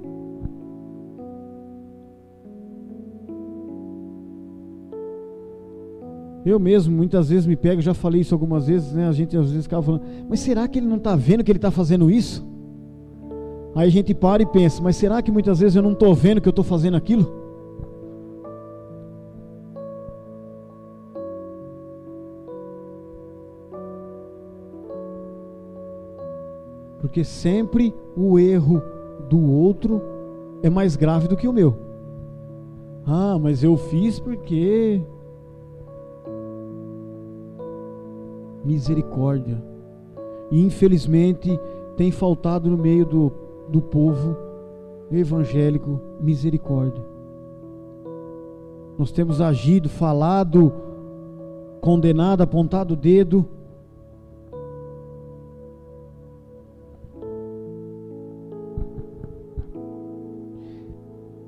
Eu 6.44 6.59
mesmo, 6.59 6.96
muitas 6.96 7.28
vezes 7.28 7.46
me 7.46 7.54
pego, 7.54 7.83
já 7.83 7.92
falei 7.92 8.22
isso 8.22 8.35
algumas 8.35 8.66
vezes, 8.66 8.92
né? 8.92 9.06
A 9.06 9.12
gente 9.12 9.37
às 9.37 9.50
vezes 9.50 9.64
ficava 9.64 9.83
falando, 9.83 10.02
mas 10.28 10.40
será 10.40 10.66
que 10.66 10.78
ele 10.78 10.87
não 10.87 10.96
está 10.96 11.14
vendo 11.14 11.44
que 11.44 11.50
ele 11.50 11.59
está 11.59 11.70
fazendo 11.70 12.11
isso? 12.11 12.49
Aí 13.74 13.87
a 13.87 13.90
gente 13.90 14.12
para 14.12 14.42
e 14.42 14.46
pensa, 14.46 14.83
mas 14.83 14.96
será 14.96 15.22
que 15.22 15.30
muitas 15.30 15.61
vezes 15.61 15.76
eu 15.76 15.83
não 15.83 15.92
estou 15.92 16.14
vendo 16.14 16.40
que 16.40 16.48
eu 16.48 16.50
estou 16.50 16.64
fazendo 16.64 16.96
aquilo? 16.96 17.40
Porque 27.00 27.24
sempre 27.24 27.94
o 28.16 28.38
erro 28.38 28.83
do 29.28 29.50
outro 29.50 30.02
é 30.62 30.68
mais 30.68 30.96
grave 30.96 31.28
do 31.28 31.37
que 31.37 31.48
o 31.48 31.52
meu. 31.52 31.74
Ah, 33.06 33.38
mas 33.40 33.62
eu 33.64 33.76
fiz 33.76 34.20
porque 34.20 35.00
misericórdia. 38.64 39.62
E 40.50 40.61
infelizmente 40.61 41.59
tem 41.96 42.11
faltado 42.11 42.68
no 42.68 42.76
meio 42.76 43.06
do, 43.06 43.33
do 43.70 43.80
povo 43.80 44.37
evangélico 45.11 46.00
misericórdia. 46.20 47.02
Nós 48.98 49.11
temos 49.11 49.40
agido, 49.40 49.88
falado, 49.88 50.72
condenado, 51.80 52.42
apontado 52.42 52.94
o 52.94 52.96
dedo. 52.96 53.46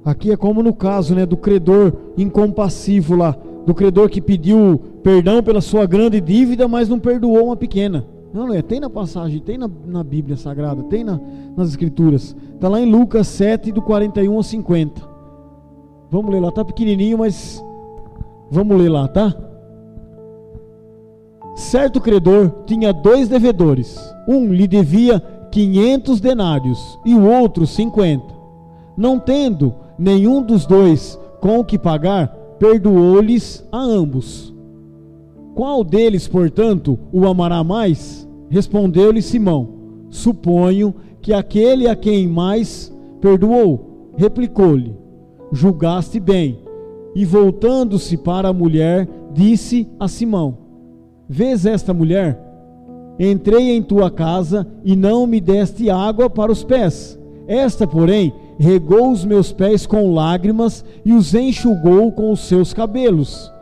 Aqui 0.04 0.32
é 0.32 0.36
como 0.36 0.62
no 0.62 0.74
caso 0.74 1.14
né, 1.14 1.24
do 1.26 1.36
credor 1.36 1.92
incompassivo 2.16 3.14
lá 3.14 3.36
do 3.64 3.74
credor 3.74 4.08
que 4.08 4.20
pediu 4.20 4.80
perdão 5.02 5.42
pela 5.42 5.60
sua 5.60 5.86
grande 5.86 6.20
dívida, 6.20 6.66
mas 6.66 6.88
não 6.88 6.98
perdoou 6.98 7.46
uma 7.46 7.56
pequena. 7.56 8.04
Não, 8.32 8.46
não 8.46 8.54
é. 8.54 8.62
Tem 8.62 8.80
na 8.80 8.88
passagem, 8.88 9.40
tem 9.40 9.58
na, 9.58 9.68
na 9.86 10.02
Bíblia 10.02 10.36
Sagrada, 10.36 10.82
tem 10.84 11.04
na, 11.04 11.20
nas 11.56 11.68
Escrituras. 11.68 12.34
Está 12.54 12.68
lá 12.68 12.80
em 12.80 12.90
Lucas 12.90 13.26
7, 13.28 13.72
do 13.72 13.82
41 13.82 14.34
ao 14.34 14.42
50. 14.42 15.12
Vamos 16.10 16.30
ler 16.30 16.40
lá, 16.40 16.48
está 16.48 16.64
pequenininho, 16.64 17.18
mas 17.18 17.62
vamos 18.50 18.76
ler 18.76 18.88
lá, 18.88 19.08
tá? 19.08 19.34
Certo 21.54 22.00
credor 22.00 22.64
tinha 22.66 22.92
dois 22.92 23.28
devedores. 23.28 23.98
Um 24.26 24.52
lhe 24.52 24.66
devia 24.66 25.20
500 25.50 26.20
denários 26.20 26.98
e 27.04 27.14
o 27.14 27.28
outro 27.28 27.66
50. 27.66 28.24
Não 28.96 29.18
tendo 29.18 29.74
nenhum 29.98 30.42
dos 30.42 30.66
dois 30.66 31.18
com 31.40 31.58
o 31.58 31.64
que 31.64 31.78
pagar, 31.78 32.28
perdoou-lhes 32.58 33.66
a 33.70 33.78
ambos. 33.78 34.52
Qual 35.54 35.84
deles, 35.84 36.26
portanto, 36.26 36.98
o 37.12 37.26
amará 37.26 37.62
mais? 37.62 38.28
Respondeu-lhe 38.48 39.20
Simão: 39.20 39.68
Suponho 40.08 40.94
que 41.20 41.32
aquele 41.32 41.88
a 41.88 41.96
quem 41.96 42.26
mais 42.26 42.92
perdoou. 43.20 44.12
Replicou-lhe: 44.16 44.94
Julgaste 45.52 46.18
bem. 46.18 46.58
E 47.14 47.26
voltando-se 47.26 48.16
para 48.16 48.48
a 48.48 48.52
mulher, 48.52 49.08
disse 49.32 49.86
a 50.00 50.08
Simão: 50.08 50.56
Vês 51.28 51.66
esta 51.66 51.92
mulher? 51.92 52.40
Entrei 53.18 53.70
em 53.70 53.82
tua 53.82 54.10
casa 54.10 54.66
e 54.82 54.96
não 54.96 55.26
me 55.26 55.40
deste 55.40 55.90
água 55.90 56.30
para 56.30 56.50
os 56.50 56.64
pés. 56.64 57.18
Esta, 57.46 57.86
porém, 57.86 58.32
regou 58.58 59.10
os 59.10 59.24
meus 59.24 59.52
pés 59.52 59.86
com 59.86 60.14
lágrimas 60.14 60.84
e 61.04 61.12
os 61.12 61.34
enxugou 61.34 62.10
com 62.12 62.30
os 62.30 62.40
seus 62.40 62.72
cabelos. 62.72 63.52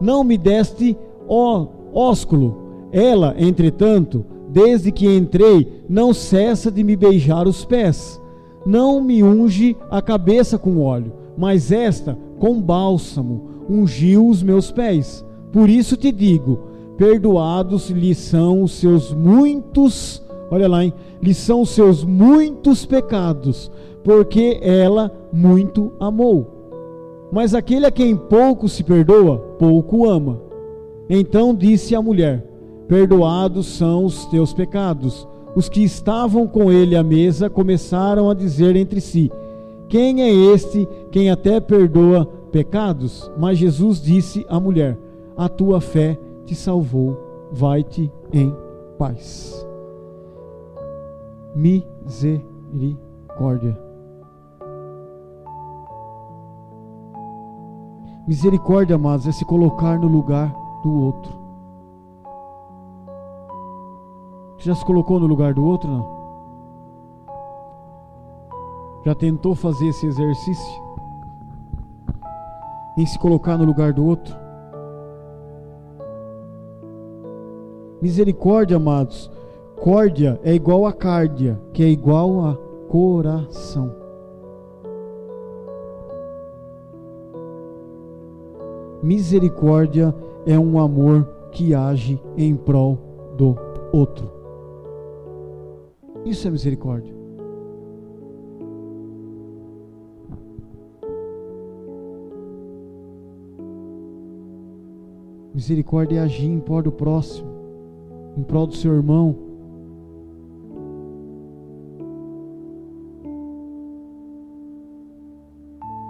Não 0.00 0.24
me 0.24 0.38
deste 0.38 0.96
ó, 1.28 1.66
ósculo. 1.92 2.56
Ela, 2.92 3.34
entretanto, 3.38 4.24
desde 4.48 4.92
que 4.92 5.06
entrei, 5.06 5.82
não 5.88 6.14
cessa 6.14 6.70
de 6.70 6.84
me 6.84 6.94
beijar 6.96 7.48
os 7.48 7.64
pés. 7.64 8.20
Não 8.64 9.02
me 9.02 9.22
unge 9.22 9.76
a 9.90 10.00
cabeça 10.00 10.58
com 10.58 10.80
óleo, 10.80 11.12
mas 11.36 11.70
esta, 11.72 12.16
com 12.38 12.60
bálsamo, 12.60 13.50
ungiu 13.68 14.28
os 14.28 14.42
meus 14.42 14.70
pés. 14.70 15.24
Por 15.52 15.68
isso 15.68 15.96
te 15.96 16.10
digo: 16.10 16.60
perdoados 16.96 17.90
lhe 17.90 18.14
são 18.14 18.62
os 18.62 18.72
seus 18.72 19.12
muitos, 19.12 20.22
olha 20.50 20.68
lá, 20.68 20.84
hein? 20.84 20.92
Lhe 21.20 21.34
são 21.34 21.62
os 21.62 21.70
seus 21.70 22.04
muitos 22.04 22.86
pecados, 22.86 23.70
porque 24.02 24.58
ela 24.62 25.10
muito 25.32 25.92
amou. 25.98 26.54
Mas 27.32 27.54
aquele 27.54 27.86
a 27.86 27.90
quem 27.90 28.16
pouco 28.16 28.68
se 28.68 28.84
perdoa, 28.84 29.38
pouco 29.58 30.08
ama. 30.08 30.40
Então 31.08 31.54
disse 31.54 31.94
a 31.94 32.02
mulher: 32.02 32.44
Perdoados 32.88 33.66
são 33.66 34.04
os 34.04 34.26
teus 34.26 34.52
pecados. 34.52 35.28
Os 35.54 35.68
que 35.68 35.84
estavam 35.84 36.48
com 36.48 36.72
ele 36.72 36.96
à 36.96 37.02
mesa 37.02 37.48
começaram 37.48 38.28
a 38.30 38.34
dizer 38.34 38.76
entre 38.76 39.00
si: 39.00 39.32
Quem 39.88 40.22
é 40.22 40.30
este 40.30 40.86
quem 41.10 41.30
até 41.30 41.60
perdoa 41.60 42.26
pecados? 42.50 43.30
Mas 43.38 43.58
Jesus 43.58 44.00
disse 44.00 44.46
à 44.48 44.58
mulher: 44.58 44.98
A 45.36 45.48
tua 45.48 45.80
fé 45.80 46.18
te 46.44 46.54
salvou, 46.54 47.48
vai-te 47.52 48.10
em 48.32 48.54
paz. 48.98 49.66
Misericórdia. 51.54 53.78
Misericórdia, 58.26 58.96
amados, 58.96 59.28
é 59.28 59.32
se 59.32 59.44
colocar 59.44 59.98
no 59.98 60.08
lugar 60.08 60.63
do 60.84 61.02
outro. 61.02 61.32
Você 64.58 64.68
já 64.68 64.74
se 64.74 64.84
colocou 64.84 65.18
no 65.18 65.26
lugar 65.26 65.54
do 65.54 65.64
outro, 65.64 65.90
não? 65.90 66.14
Já 69.04 69.14
tentou 69.14 69.54
fazer 69.54 69.88
esse 69.88 70.06
exercício? 70.06 70.84
Em 72.96 73.06
se 73.06 73.18
colocar 73.18 73.56
no 73.56 73.64
lugar 73.64 73.92
do 73.94 74.04
outro? 74.04 74.36
Misericórdia, 78.00 78.76
amados. 78.76 79.30
Córdia 79.76 80.38
é 80.44 80.54
igual 80.54 80.86
a 80.86 80.92
cárdia, 80.92 81.60
que 81.72 81.82
é 81.82 81.88
igual 81.88 82.44
a 82.44 82.56
coração. 82.88 83.90
Misericórdia 89.02 90.14
é 90.46 90.58
um 90.58 90.78
amor 90.78 91.24
que 91.52 91.74
age 91.74 92.20
em 92.36 92.54
prol 92.56 92.98
do 93.36 93.56
outro. 93.92 94.30
Isso 96.24 96.48
é 96.48 96.50
misericórdia. 96.50 97.14
Misericórdia 105.54 106.18
é 106.18 106.22
agir 106.22 106.50
em 106.50 106.58
prol 106.58 106.82
do 106.82 106.90
próximo, 106.90 107.48
em 108.36 108.42
prol 108.42 108.66
do 108.66 108.74
seu 108.74 108.92
irmão. 108.92 109.36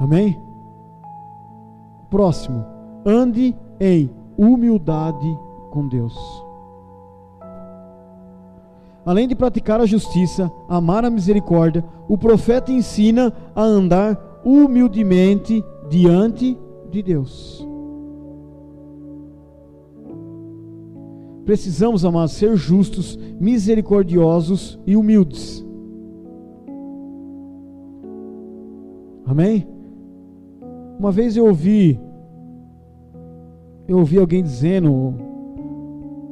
Amém? 0.00 0.38
Próximo, 2.10 2.64
ande 3.04 3.54
em 3.78 4.10
humildade 4.36 5.38
com 5.70 5.86
Deus. 5.88 6.14
Além 9.04 9.28
de 9.28 9.34
praticar 9.34 9.80
a 9.80 9.86
justiça, 9.86 10.50
amar 10.68 11.04
a 11.04 11.10
misericórdia, 11.10 11.84
o 12.08 12.16
profeta 12.16 12.72
ensina 12.72 13.32
a 13.54 13.62
andar 13.62 14.40
humildemente 14.44 15.62
diante 15.90 16.58
de 16.90 17.02
Deus. 17.02 17.66
Precisamos, 21.44 22.04
amados, 22.04 22.32
ser 22.32 22.56
justos, 22.56 23.18
misericordiosos 23.38 24.78
e 24.86 24.96
humildes. 24.96 25.64
Amém? 29.26 29.66
Uma 30.98 31.12
vez 31.12 31.36
eu 31.36 31.46
ouvi 31.46 32.00
eu 33.86 33.98
ouvi 33.98 34.18
alguém 34.18 34.42
dizendo, 34.42 35.14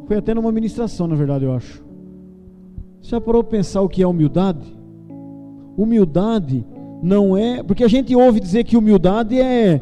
foi 0.07 0.17
até 0.17 0.35
numa 0.35 0.51
ministração, 0.51 1.07
na 1.07 1.15
verdade, 1.15 1.45
eu 1.45 1.53
acho. 1.53 1.83
Você 3.01 3.11
já 3.11 3.21
parou 3.21 3.43
para 3.43 3.59
pensar 3.59 3.83
o 3.83 3.89
que 3.89 4.03
é 4.03 4.07
humildade? 4.07 4.67
Humildade 5.77 6.65
não 7.03 7.37
é. 7.37 7.63
Porque 7.63 7.85
a 7.85 7.89
gente 7.89 8.15
ouve 8.15 8.41
dizer 8.41 8.65
que 8.65 8.77
humildade 8.77 9.41
é. 9.41 9.81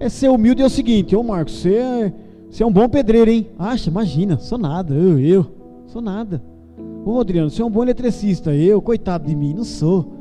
É 0.00 0.08
ser 0.08 0.28
humilde 0.28 0.62
é 0.62 0.66
o 0.66 0.70
seguinte, 0.70 1.16
ô 1.16 1.24
Marcos, 1.24 1.54
você 1.54 1.74
é, 1.74 2.12
você 2.48 2.62
é 2.62 2.66
um 2.66 2.72
bom 2.72 2.88
pedreiro, 2.88 3.28
hein? 3.28 3.48
Acha, 3.58 3.90
imagina, 3.90 4.38
sou 4.38 4.56
nada, 4.56 4.94
eu, 4.94 5.18
eu, 5.18 5.46
sou 5.86 6.00
nada. 6.00 6.40
Ô 7.04 7.18
Adriano, 7.18 7.50
você 7.50 7.60
é 7.60 7.64
um 7.64 7.70
bom 7.70 7.82
eletricista, 7.82 8.54
eu, 8.54 8.80
coitado 8.80 9.26
de 9.26 9.34
mim, 9.34 9.54
não 9.54 9.64
sou. 9.64 10.12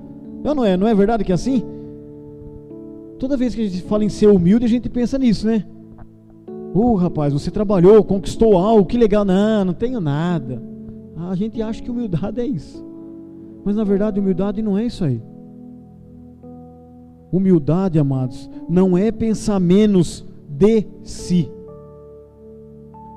Eu 0.44 0.56
não 0.56 0.66
é, 0.66 0.76
não 0.76 0.88
é 0.88 0.96
verdade 0.96 1.24
que 1.24 1.32
é 1.32 1.36
assim? 1.36 1.64
Toda 3.20 3.38
vez 3.38 3.54
que 3.54 3.62
a 3.62 3.70
gente 3.70 3.84
fala 3.84 4.04
em 4.04 4.10
ser 4.10 4.28
humilde, 4.28 4.66
a 4.66 4.70
gente 4.70 4.90
pensa 4.90 5.20
nisso, 5.20 5.46
né? 5.46 5.64
Uh, 6.74 6.96
rapaz, 6.96 7.34
você 7.34 7.50
trabalhou, 7.50 8.04
conquistou 8.04 8.58
algo, 8.58 8.86
que 8.86 8.98
legal. 8.98 9.26
Não, 9.26 9.66
não 9.66 9.74
tenho 9.74 10.00
nada. 10.00 10.62
A 11.30 11.36
gente 11.36 11.62
acha 11.62 11.82
que 11.82 11.90
humildade 11.90 12.40
é 12.40 12.46
isso. 12.46 12.86
Mas 13.66 13.76
na 13.76 13.84
verdade, 13.84 14.20
humildade 14.20 14.62
não 14.62 14.78
é 14.78 14.86
isso 14.86 15.04
aí. 15.04 15.22
Humildade, 17.32 18.00
amados, 18.00 18.50
não 18.70 18.98
é 18.98 19.12
pensar 19.12 19.60
menos 19.60 20.26
de 20.48 20.86
si. 21.04 21.52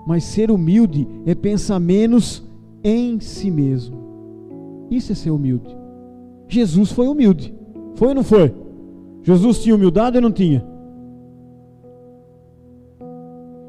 Mas 0.06 0.24
ser 0.24 0.50
humilde 0.50 1.06
é 1.24 1.34
pensar 1.34 1.78
menos 1.78 2.42
em 2.82 3.20
si 3.20 3.50
mesmo. 3.50 3.96
Isso 4.90 5.12
é 5.12 5.14
ser 5.14 5.30
humilde. 5.30 5.76
Jesus 6.48 6.90
foi 6.90 7.06
humilde. 7.06 7.54
Foi 7.94 8.08
ou 8.08 8.14
não 8.14 8.24
foi? 8.24 8.52
Jesus 9.22 9.62
tinha 9.62 9.74
humildade 9.74 10.16
ou 10.16 10.22
não 10.22 10.32
tinha? 10.32 10.66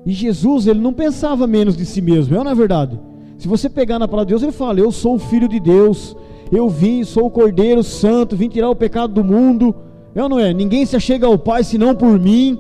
E 0.06 0.12
Jesus, 0.12 0.68
ele 0.68 0.80
não 0.80 0.94
pensava 0.94 1.46
menos 1.46 1.78
de 1.78 1.86
si 1.86 2.02
mesmo, 2.02 2.36
é 2.36 2.44
na 2.44 2.52
é 2.52 2.56
verdade. 2.56 3.00
Se 3.38 3.48
você 3.48 3.70
pegar 3.70 4.00
na 4.00 4.08
palavra 4.08 4.28
de 4.28 4.32
Deus, 4.32 4.44
ele 4.44 4.52
fala: 4.52 4.80
Eu 4.80 4.92
sou 4.92 5.16
o 5.16 5.20
filho 5.20 5.48
de 5.48 5.60
Deus, 5.60 6.16
eu 6.52 6.70
vim, 6.70 7.04
sou 7.04 7.26
o 7.26 7.32
Cordeiro 7.32 7.84
Santo, 7.84 8.36
vim 8.36 8.50
tirar 8.50 8.70
o 8.70 8.76
pecado 8.76 9.14
do 9.14 9.24
mundo. 9.24 9.76
É 10.14 10.22
ou 10.22 10.30
não 10.30 10.40
é? 10.40 10.54
Ninguém 10.54 10.86
se 10.86 10.96
achega 10.96 11.26
ao 11.26 11.38
Pai 11.38 11.64
senão 11.64 11.96
por 11.96 12.20
mim. 12.20 12.60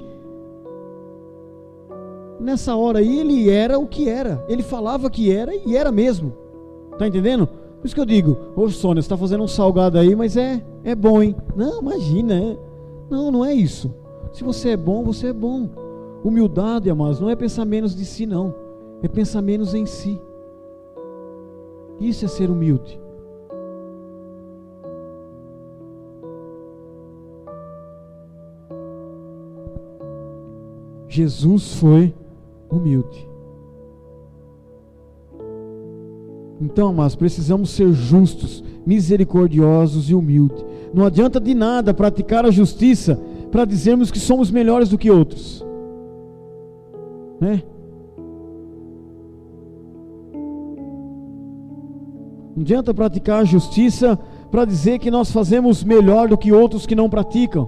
Nessa 2.39 2.75
hora 2.75 2.99
aí, 2.99 3.19
ele 3.19 3.49
era 3.49 3.77
o 3.77 3.85
que 3.85 4.09
era, 4.09 4.43
ele 4.47 4.63
falava 4.63 5.09
que 5.09 5.31
era 5.31 5.53
e 5.53 5.75
era 5.75 5.91
mesmo. 5.91 6.33
Tá 6.97 7.07
entendendo? 7.07 7.47
Por 7.47 7.85
isso 7.85 7.95
que 7.95 8.01
eu 8.01 8.05
digo: 8.05 8.37
Ô 8.55 8.69
Sônia, 8.69 9.01
você 9.01 9.05
está 9.05 9.17
fazendo 9.17 9.43
um 9.43 9.47
salgado 9.47 9.97
aí, 9.97 10.15
mas 10.15 10.37
é, 10.37 10.63
é 10.83 10.95
bom, 10.95 11.21
hein? 11.21 11.35
Não, 11.55 11.81
imagina, 11.81 12.33
é. 12.33 12.57
Não, 13.09 13.31
não 13.31 13.45
é 13.45 13.53
isso. 13.53 13.93
Se 14.31 14.43
você 14.43 14.69
é 14.69 14.77
bom, 14.77 15.03
você 15.03 15.27
é 15.27 15.33
bom. 15.33 15.69
Humildade, 16.23 16.89
amados, 16.89 17.19
não 17.19 17.29
é 17.29 17.35
pensar 17.35 17.65
menos 17.65 17.95
de 17.95 18.05
si, 18.05 18.25
não. 18.25 18.53
É 19.01 19.07
pensar 19.07 19.41
menos 19.41 19.73
em 19.73 19.85
si. 19.85 20.21
Isso 21.99 22.25
é 22.25 22.27
ser 22.27 22.49
humilde. 22.49 22.99
Jesus 31.07 31.73
foi 31.75 32.13
humilde. 32.69 33.27
Então, 36.61 36.89
amados, 36.89 37.15
precisamos 37.15 37.71
ser 37.71 37.91
justos, 37.91 38.63
misericordiosos 38.85 40.09
e 40.09 40.13
humildes. 40.13 40.63
Não 40.93 41.03
adianta 41.03 41.39
de 41.39 41.55
nada 41.55 41.93
praticar 41.93 42.45
a 42.45 42.51
justiça 42.51 43.19
para 43.51 43.65
dizermos 43.65 44.11
que 44.11 44.19
somos 44.19 44.51
melhores 44.51 44.89
do 44.89 44.97
que 44.97 45.09
outros 45.09 45.65
né? 47.41 47.63
Não 52.55 52.61
adianta 52.61 52.93
praticar 52.93 53.41
a 53.41 53.45
justiça 53.45 54.19
para 54.51 54.65
dizer 54.65 54.99
que 54.99 55.09
nós 55.09 55.31
fazemos 55.31 55.83
melhor 55.83 56.27
do 56.27 56.37
que 56.37 56.51
outros 56.51 56.85
que 56.85 56.93
não 56.93 57.09
praticam. 57.09 57.67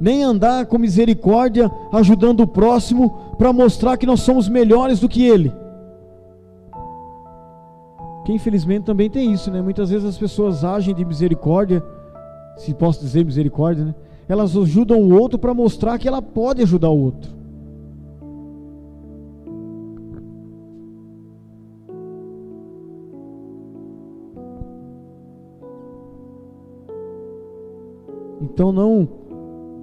Nem 0.00 0.22
andar 0.22 0.66
com 0.66 0.78
misericórdia 0.78 1.68
ajudando 1.92 2.40
o 2.40 2.46
próximo 2.46 3.34
para 3.36 3.52
mostrar 3.52 3.96
que 3.96 4.06
nós 4.06 4.20
somos 4.20 4.48
melhores 4.48 5.00
do 5.00 5.08
que 5.08 5.26
ele. 5.26 5.52
Que 8.24 8.32
infelizmente 8.32 8.84
também 8.84 9.10
tem 9.10 9.32
isso, 9.32 9.50
né? 9.50 9.60
Muitas 9.60 9.90
vezes 9.90 10.06
as 10.06 10.18
pessoas 10.18 10.62
agem 10.62 10.94
de 10.94 11.04
misericórdia, 11.04 11.82
se 12.56 12.72
posso 12.74 13.00
dizer 13.00 13.24
misericórdia, 13.24 13.86
né? 13.86 13.94
Elas 14.28 14.54
ajudam 14.56 15.00
o 15.00 15.18
outro 15.18 15.38
para 15.38 15.54
mostrar 15.54 15.98
que 15.98 16.06
ela 16.06 16.22
pode 16.22 16.62
ajudar 16.62 16.90
o 16.90 17.00
outro. 17.00 17.37
Então 28.58 28.72
não 28.72 29.08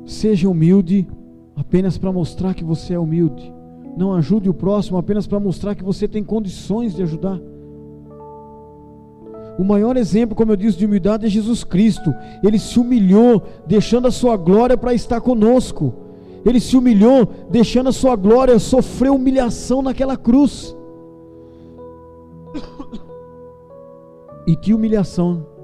seja 0.05 0.49
humilde 0.49 1.07
apenas 1.55 1.97
para 1.97 2.11
mostrar 2.11 2.53
que 2.53 2.61
você 2.61 2.93
é 2.93 2.99
humilde. 2.99 3.53
Não 3.95 4.13
ajude 4.13 4.49
o 4.49 4.53
próximo 4.53 4.97
apenas 4.97 5.25
para 5.25 5.39
mostrar 5.39 5.75
que 5.75 5.83
você 5.83 6.09
tem 6.09 6.21
condições 6.21 6.93
de 6.93 7.01
ajudar. 7.01 7.39
O 9.57 9.63
maior 9.63 9.95
exemplo, 9.95 10.35
como 10.35 10.51
eu 10.51 10.57
disse, 10.57 10.77
de 10.77 10.85
humildade 10.85 11.25
é 11.25 11.29
Jesus 11.29 11.63
Cristo. 11.63 12.13
Ele 12.43 12.59
se 12.59 12.77
humilhou, 12.77 13.43
deixando 13.65 14.09
a 14.09 14.11
sua 14.11 14.35
glória 14.35 14.75
para 14.75 14.93
estar 14.93 15.21
conosco. 15.21 15.93
Ele 16.43 16.59
se 16.59 16.75
humilhou, 16.75 17.29
deixando 17.49 17.87
a 17.87 17.93
sua 17.93 18.17
glória, 18.17 18.59
sofreu 18.59 19.15
humilhação 19.15 19.81
naquela 19.81 20.17
cruz. 20.17 20.75
E 24.47 24.55
que 24.55 24.75
humilhação 24.75 25.54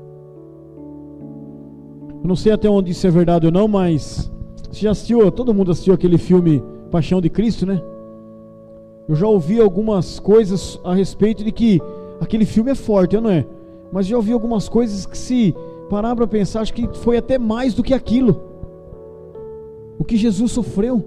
eu 2.22 2.28
não 2.28 2.36
sei 2.36 2.52
até 2.52 2.70
onde 2.70 2.92
isso 2.92 3.08
é 3.08 3.10
verdade 3.10 3.48
ou 3.48 3.52
não, 3.52 3.68
mas 3.68 4.32
você 4.70 4.82
já 4.82 4.92
assistiu, 4.92 5.32
todo 5.32 5.54
mundo 5.54 5.72
assistiu 5.72 5.94
aquele 5.94 6.18
filme 6.18 6.64
Paixão 6.92 7.20
de 7.20 7.30
Cristo, 7.30 7.66
né? 7.66 7.82
Eu 9.08 9.16
já 9.16 9.28
ouvi 9.28 9.60
algumas 9.60 10.20
coisas 10.20 10.80
a 10.84 10.94
respeito 10.94 11.44
de 11.44 11.52
que 11.52 11.82
aquele 12.20 12.46
filme 12.46 12.72
é 12.72 12.76
forte, 12.76 13.20
não 13.20 13.30
é? 13.30 13.46
Mas 13.92 14.06
já 14.06 14.16
ouvi 14.16 14.32
algumas 14.32 14.70
coisas 14.70 15.06
que 15.06 15.18
se 15.18 15.56
parar 15.90 16.16
para 16.16 16.28
pensar, 16.28 16.62
acho 16.62 16.74
que 16.74 16.88
foi 17.00 17.18
até 17.18 17.38
mais 17.40 17.74
do 17.74 17.84
que 17.84 17.94
aquilo. 17.94 18.40
O 19.98 20.04
que 20.04 20.16
Jesus 20.16 20.52
sofreu. 20.52 21.04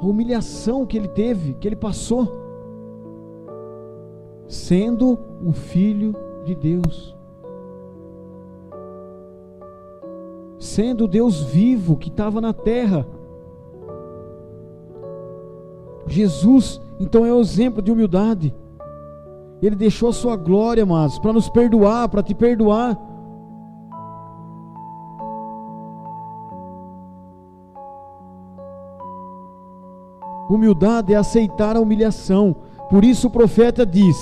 A 0.00 0.06
humilhação 0.06 0.86
que 0.86 0.96
ele 0.96 1.08
teve, 1.08 1.54
que 1.54 1.68
ele 1.68 1.76
passou. 1.76 2.28
Sendo 4.46 5.18
o 5.44 5.52
filho 5.52 6.16
de 6.44 6.54
Deus. 6.54 7.17
Sendo 10.58 11.06
Deus 11.06 11.42
vivo 11.42 11.96
que 11.96 12.08
estava 12.08 12.40
na 12.40 12.52
terra. 12.52 13.06
Jesus, 16.06 16.80
então, 16.98 17.24
é 17.24 17.32
o 17.32 17.40
exemplo 17.40 17.80
de 17.80 17.92
humildade. 17.92 18.54
Ele 19.62 19.76
deixou 19.76 20.08
a 20.08 20.12
sua 20.12 20.36
glória, 20.36 20.84
mas 20.86 21.18
para 21.18 21.32
nos 21.32 21.48
perdoar, 21.48 22.08
para 22.08 22.22
te 22.22 22.34
perdoar. 22.34 22.98
Humildade 30.48 31.12
é 31.12 31.16
aceitar 31.16 31.76
a 31.76 31.80
humilhação. 31.80 32.56
Por 32.88 33.04
isso 33.04 33.26
o 33.26 33.30
profeta 33.30 33.84
diz: 33.84 34.16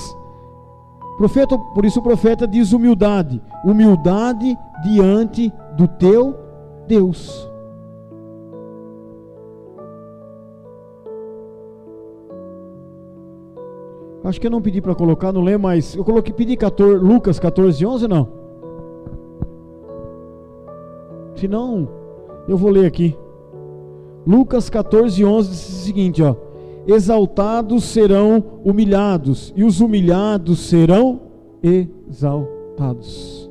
Profeta, 1.17 1.57
por 1.57 1.85
isso 1.85 2.01
o 2.01 2.03
profeta 2.03 2.47
diz 2.49 2.73
humildade, 2.73 3.41
humildade 3.65 4.59
diante 4.83 5.53
do 5.77 5.87
teu 5.87 6.35
Deus. 6.87 7.49
Acho 14.25 14.41
que 14.41 14.47
eu 14.47 14.51
não 14.51 14.61
pedi 14.61 14.81
para 14.81 14.95
colocar, 14.95 15.33
não 15.33 15.43
lembro, 15.43 15.63
mas 15.63 15.95
eu 15.95 16.05
coloquei, 16.05 16.35
pedi 16.35 16.57
14, 16.57 16.97
Lucas 16.97 17.39
14, 17.39 17.87
11, 17.87 18.09
não? 18.09 18.29
Se 21.37 21.47
não, 21.47 21.89
eu 22.49 22.57
vou 22.57 22.71
ler 22.71 22.87
aqui. 22.87 23.17
Lucas 24.27 24.69
14, 24.69 25.25
11 25.25 25.49
diz 25.49 25.69
o 25.69 25.85
seguinte, 25.85 26.23
ó. 26.23 26.35
Exaltados 26.89 27.85
serão 27.85 28.43
humilhados, 28.65 29.53
e 29.57 29.63
os 29.63 29.81
humilhados 29.81 30.59
serão 30.59 31.21
exaltados. 31.63 33.46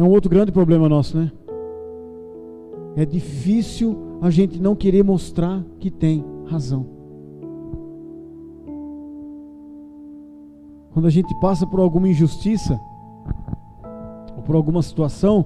É 0.00 0.02
um 0.02 0.08
outro 0.08 0.30
grande 0.30 0.50
problema 0.50 0.88
nosso, 0.88 1.18
né? 1.18 1.30
É 2.96 3.04
difícil 3.04 4.18
a 4.22 4.30
gente 4.30 4.58
não 4.58 4.74
querer 4.74 5.04
mostrar 5.04 5.62
que 5.78 5.90
tem 5.90 6.24
razão. 6.46 6.86
Quando 10.94 11.04
a 11.04 11.10
gente 11.10 11.34
passa 11.38 11.66
por 11.66 11.80
alguma 11.80 12.08
injustiça, 12.08 12.80
ou 14.34 14.42
por 14.42 14.56
alguma 14.56 14.80
situação, 14.80 15.44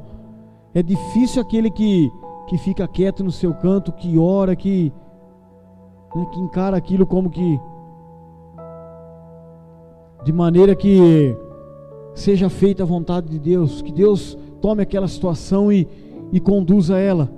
é 0.73 0.85
difícil 0.85 1.43
aquele 1.43 1.69
que, 1.69 2.09
que 2.47 2.57
fica 2.57 2.87
quieto 2.87 3.25
no 3.25 3.33
seu 3.33 3.53
canto, 3.55 3.90
que 3.90 4.17
ora, 4.17 4.55
que, 4.55 4.93
né, 6.14 6.27
que 6.33 6.38
encara 6.38 6.77
aquilo 6.77 7.05
como 7.05 7.29
que. 7.29 7.61
de 10.25 10.33
maneira 10.33 10.77
que 10.77 11.37
seja 12.14 12.48
feita 12.48 12.83
a 12.83 12.87
vontade 12.87 13.29
de 13.29 13.38
Deus, 13.38 13.83
que 13.83 13.92
Deus 13.92 14.38
tome 14.61 14.83
aquela 14.83 15.09
situação 15.09 15.72
e, 15.72 15.87
e 16.33 16.40
conduza 16.40 16.98
ela. 16.98 17.31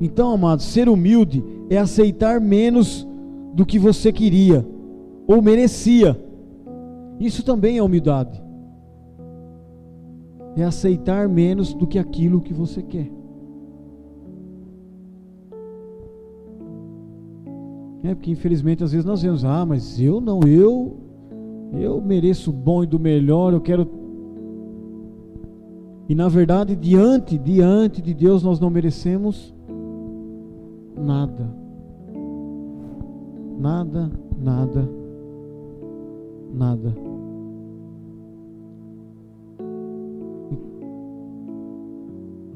Então, 0.00 0.32
amados, 0.32 0.64
ser 0.66 0.88
humilde 0.88 1.42
é 1.70 1.78
aceitar 1.78 2.40
menos 2.40 3.06
do 3.54 3.64
que 3.64 3.78
você 3.78 4.12
queria 4.12 4.66
ou 5.26 5.40
merecia. 5.40 6.18
Isso 7.18 7.44
também 7.44 7.78
é 7.78 7.82
humildade. 7.82 8.42
É 10.56 10.64
aceitar 10.64 11.28
menos 11.28 11.72
do 11.72 11.86
que 11.86 11.98
aquilo 11.98 12.40
que 12.40 12.52
você 12.52 12.82
quer. 12.82 13.10
É 18.04 18.14
porque 18.14 18.30
infelizmente 18.30 18.82
às 18.82 18.90
vezes 18.90 19.06
nós 19.06 19.22
vemos, 19.22 19.44
ah, 19.44 19.64
mas 19.64 20.00
eu 20.00 20.20
não, 20.20 20.40
eu 20.42 21.01
eu 21.72 22.00
mereço 22.00 22.50
o 22.50 22.52
bom 22.52 22.82
e 22.84 22.86
do 22.86 22.98
melhor, 22.98 23.52
eu 23.52 23.60
quero 23.60 23.86
e 26.08 26.14
na 26.14 26.28
verdade, 26.28 26.76
diante, 26.76 27.38
diante 27.38 28.02
de 28.02 28.12
Deus, 28.12 28.42
nós 28.42 28.60
não 28.60 28.68
merecemos 28.68 29.54
nada. 30.94 31.48
Nada, 33.58 34.10
nada, 34.38 34.88
nada. 36.52 36.94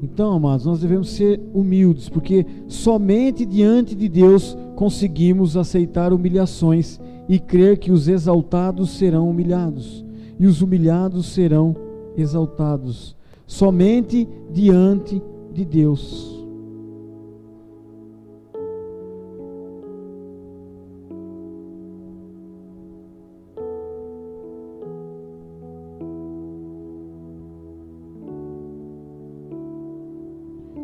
Então, 0.03 0.33
amados, 0.33 0.65
nós 0.65 0.79
devemos 0.79 1.09
ser 1.09 1.41
humildes, 1.53 2.09
porque 2.09 2.45
somente 2.67 3.45
diante 3.45 3.95
de 3.95 4.07
Deus 4.07 4.55
conseguimos 4.75 5.57
aceitar 5.57 6.13
humilhações 6.13 6.99
e 7.27 7.39
crer 7.39 7.77
que 7.77 7.91
os 7.91 8.07
exaltados 8.07 8.91
serão 8.91 9.29
humilhados 9.29 10.05
e 10.39 10.45
os 10.45 10.61
humilhados 10.61 11.27
serão 11.27 11.75
exaltados 12.15 13.15
somente 13.45 14.27
diante 14.51 15.21
de 15.53 15.65
Deus. 15.65 16.35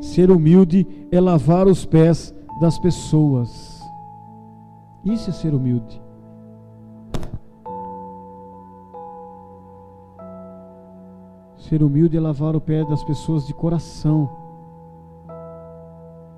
Ser 0.01 0.29
humilde 0.29 0.85
é 1.11 1.19
lavar 1.19 1.65
os 1.65 1.85
pés 1.85 2.35
das 2.61 2.77
pessoas. 2.77 3.49
Isso 5.03 5.31
é 5.31 5.33
ser 5.33 5.55
humilde. 5.55 6.02
Ser 11.73 11.81
humilde 11.81 12.15
é 12.15 12.19
lavar 12.19 12.55
o 12.55 12.61
pé 12.61 12.85
das 12.85 13.03
pessoas 13.03 13.47
de 13.47 13.53
coração, 13.55 14.29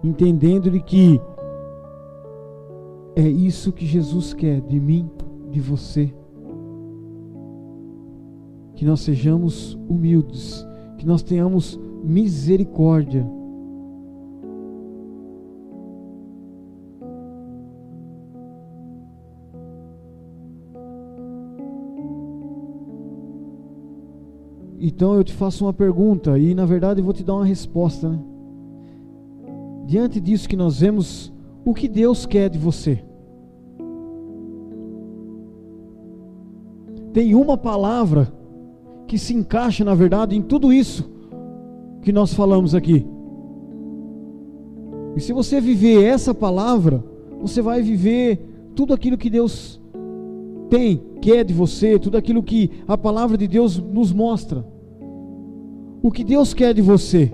entendendo 0.01 0.71
de 0.71 0.79
que 0.79 1.19
é 3.17 3.27
isso 3.27 3.73
que 3.73 3.86
Jesus 3.86 4.33
quer 4.33 4.61
de 4.61 4.79
mim, 4.79 5.11
de 5.51 5.59
você. 5.59 6.15
Que 8.75 8.86
nós 8.86 9.01
sejamos 9.01 9.77
humildes, 9.89 10.65
que 10.97 11.05
nós 11.05 11.21
tenhamos 11.21 11.77
misericórdia. 12.01 13.29
Então 24.88 25.15
eu 25.15 25.23
te 25.23 25.33
faço 25.33 25.65
uma 25.65 25.73
pergunta 25.73 26.38
e 26.38 26.53
na 26.53 26.63
verdade 26.63 26.99
eu 26.99 27.03
vou 27.03 27.11
te 27.11 27.23
dar 27.23 27.33
uma 27.33 27.45
resposta. 27.45 28.07
Né? 28.07 28.19
Diante 29.88 30.19
disso 30.19 30.47
que 30.47 30.55
nós 30.55 30.79
vemos, 30.79 31.33
o 31.65 31.73
que 31.73 31.88
Deus 31.88 32.27
quer 32.27 32.51
de 32.51 32.59
você? 32.59 33.03
Tem 37.11 37.33
uma 37.33 37.57
palavra 37.57 38.31
que 39.07 39.17
se 39.17 39.33
encaixa, 39.33 39.83
na 39.83 39.95
verdade, 39.95 40.36
em 40.36 40.41
tudo 40.43 40.71
isso 40.71 41.09
que 42.03 42.13
nós 42.13 42.31
falamos 42.36 42.75
aqui. 42.75 43.03
E 45.15 45.19
se 45.19 45.33
você 45.33 45.59
viver 45.59 46.03
essa 46.03 46.31
palavra, 46.31 47.03
você 47.41 47.59
vai 47.59 47.81
viver 47.81 48.38
tudo 48.75 48.93
aquilo 48.93 49.17
que 49.17 49.31
Deus 49.31 49.81
tem, 50.69 51.01
quer 51.23 51.43
de 51.43 51.55
você, 51.55 51.97
tudo 51.97 52.17
aquilo 52.17 52.43
que 52.43 52.69
a 52.88 52.95
palavra 52.95 53.36
de 53.36 53.47
Deus 53.47 53.79
nos 53.79 54.13
mostra. 54.13 54.74
O 56.06 56.12
que 56.12 56.24
Deus 56.24 56.53
quer 56.53 56.72
de 56.72 56.84
você? 56.84 57.34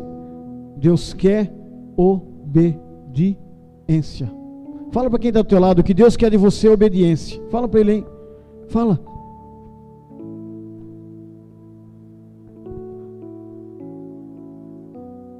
Deus 0.78 1.14
quer 1.14 1.54
obediência. 1.98 3.36
Fala 4.92 5.10
para 5.10 5.20
quem 5.20 5.28
está 5.28 5.42
do 5.42 5.48
teu 5.50 5.60
lado, 5.60 5.80
o 5.80 5.84
que 5.84 5.94
Deus 5.94 6.16
quer 6.16 6.32
de 6.32 6.38
você 6.38 6.70
é 6.70 6.72
obediência. 6.72 7.44
Fala 7.50 7.68
para 7.68 7.82
ele, 7.82 7.96
hein? 7.96 8.06
Fala. 8.70 8.98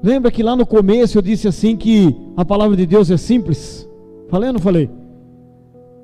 Lembra 0.02 0.30
que 0.30 0.42
lá 0.42 0.54
no 0.54 0.66
começo 0.66 1.16
eu 1.16 1.22
disse 1.22 1.48
assim 1.48 1.74
que 1.74 2.14
a 2.36 2.44
palavra 2.44 2.76
de 2.76 2.84
Deus 2.84 3.10
é 3.10 3.16
simples? 3.16 3.88
Falei 4.28 4.48
ou 4.48 4.52
não 4.52 4.60
falei? 4.60 4.90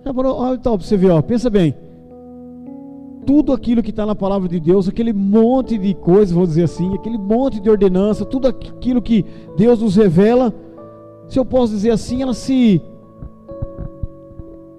Olha 0.02 0.54
então, 0.54 0.78
para 0.78 0.86
você 0.86 0.96
ver, 0.96 1.22
pensa 1.24 1.50
bem. 1.50 1.74
Tudo 3.28 3.52
aquilo 3.52 3.82
que 3.82 3.90
está 3.90 4.06
na 4.06 4.14
palavra 4.14 4.48
de 4.48 4.58
Deus, 4.58 4.88
aquele 4.88 5.12
monte 5.12 5.76
de 5.76 5.92
coisas, 5.92 6.30
vou 6.30 6.46
dizer 6.46 6.62
assim, 6.62 6.94
aquele 6.94 7.18
monte 7.18 7.60
de 7.60 7.68
ordenança, 7.68 8.24
tudo 8.24 8.48
aquilo 8.48 9.02
que 9.02 9.22
Deus 9.54 9.82
nos 9.82 9.96
revela, 9.96 10.50
se 11.28 11.38
eu 11.38 11.44
posso 11.44 11.74
dizer 11.74 11.90
assim, 11.90 12.22
ela 12.22 12.32
se 12.32 12.80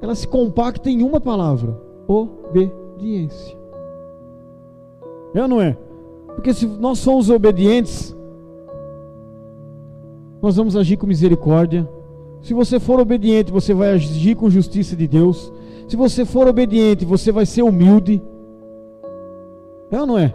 ela 0.01 0.15
se 0.15 0.27
compacta 0.27 0.89
em 0.89 1.03
uma 1.03 1.21
palavra: 1.21 1.79
obediência. 2.07 3.55
É 5.35 5.43
ou 5.43 5.47
não 5.47 5.61
é? 5.61 5.77
Porque 6.33 6.51
se 6.51 6.65
nós 6.65 6.97
somos 6.97 7.29
obedientes, 7.29 8.17
nós 10.41 10.55
vamos 10.55 10.75
agir 10.75 10.97
com 10.97 11.05
misericórdia. 11.05 11.87
Se 12.41 12.55
você 12.55 12.79
for 12.79 12.99
obediente, 12.99 13.51
você 13.51 13.75
vai 13.75 13.91
agir 13.91 14.33
com 14.33 14.49
justiça 14.49 14.95
de 14.95 15.07
Deus. 15.07 15.53
Se 15.87 15.95
você 15.95 16.25
for 16.25 16.47
obediente, 16.47 17.05
você 17.05 17.31
vai 17.31 17.45
ser 17.45 17.61
humilde. 17.61 18.19
É 19.91 19.99
ou 19.99 20.05
não 20.05 20.17
é? 20.17 20.33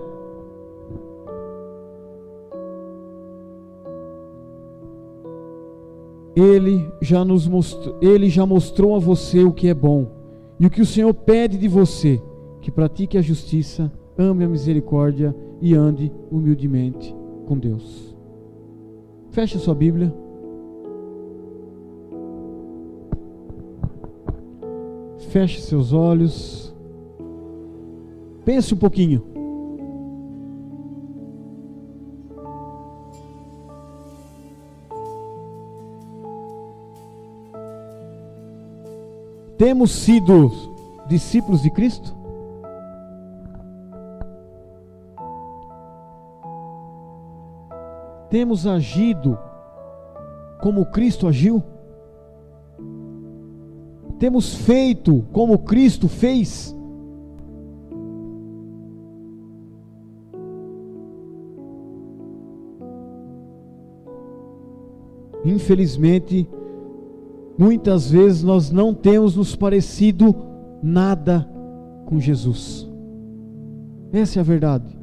Ele 6.36 6.90
já 7.00 7.24
nos 7.24 7.46
mostrou, 7.46 7.96
ele 8.00 8.28
já 8.28 8.44
mostrou 8.44 8.96
a 8.96 8.98
você 8.98 9.44
o 9.44 9.52
que 9.52 9.68
é 9.68 9.74
bom 9.74 10.10
e 10.58 10.66
o 10.66 10.70
que 10.70 10.82
o 10.82 10.86
Senhor 10.86 11.14
pede 11.14 11.56
de 11.56 11.68
você, 11.68 12.20
que 12.60 12.72
pratique 12.72 13.16
a 13.16 13.22
justiça, 13.22 13.92
ame 14.18 14.44
a 14.44 14.48
misericórdia 14.48 15.34
e 15.60 15.74
ande 15.74 16.12
humildemente 16.30 17.14
com 17.46 17.56
Deus. 17.56 18.16
Feche 19.30 19.58
sua 19.58 19.74
Bíblia. 19.74 20.12
Feche 25.30 25.60
seus 25.60 25.92
olhos. 25.92 26.74
Pense 28.44 28.74
um 28.74 28.76
pouquinho. 28.76 29.33
Temos 39.56 39.92
sido 39.92 40.50
discípulos 41.08 41.62
de 41.62 41.70
Cristo? 41.70 42.24
temos 48.34 48.66
agido 48.66 49.38
como 50.60 50.86
Cristo 50.86 51.28
agiu? 51.28 51.62
Temos 54.18 54.56
feito 54.56 55.24
como 55.32 55.56
Cristo 55.60 56.08
fez? 56.08 56.74
Infelizmente, 65.44 66.48
muitas 67.58 68.10
vezes 68.10 68.42
nós 68.42 68.70
não 68.70 68.92
temos 68.92 69.36
nos 69.36 69.54
parecido 69.54 70.34
nada 70.82 71.48
com 72.06 72.20
Jesus. 72.20 72.88
Essa 74.12 74.38
é 74.38 74.40
a 74.40 74.44
verdade. 74.44 74.98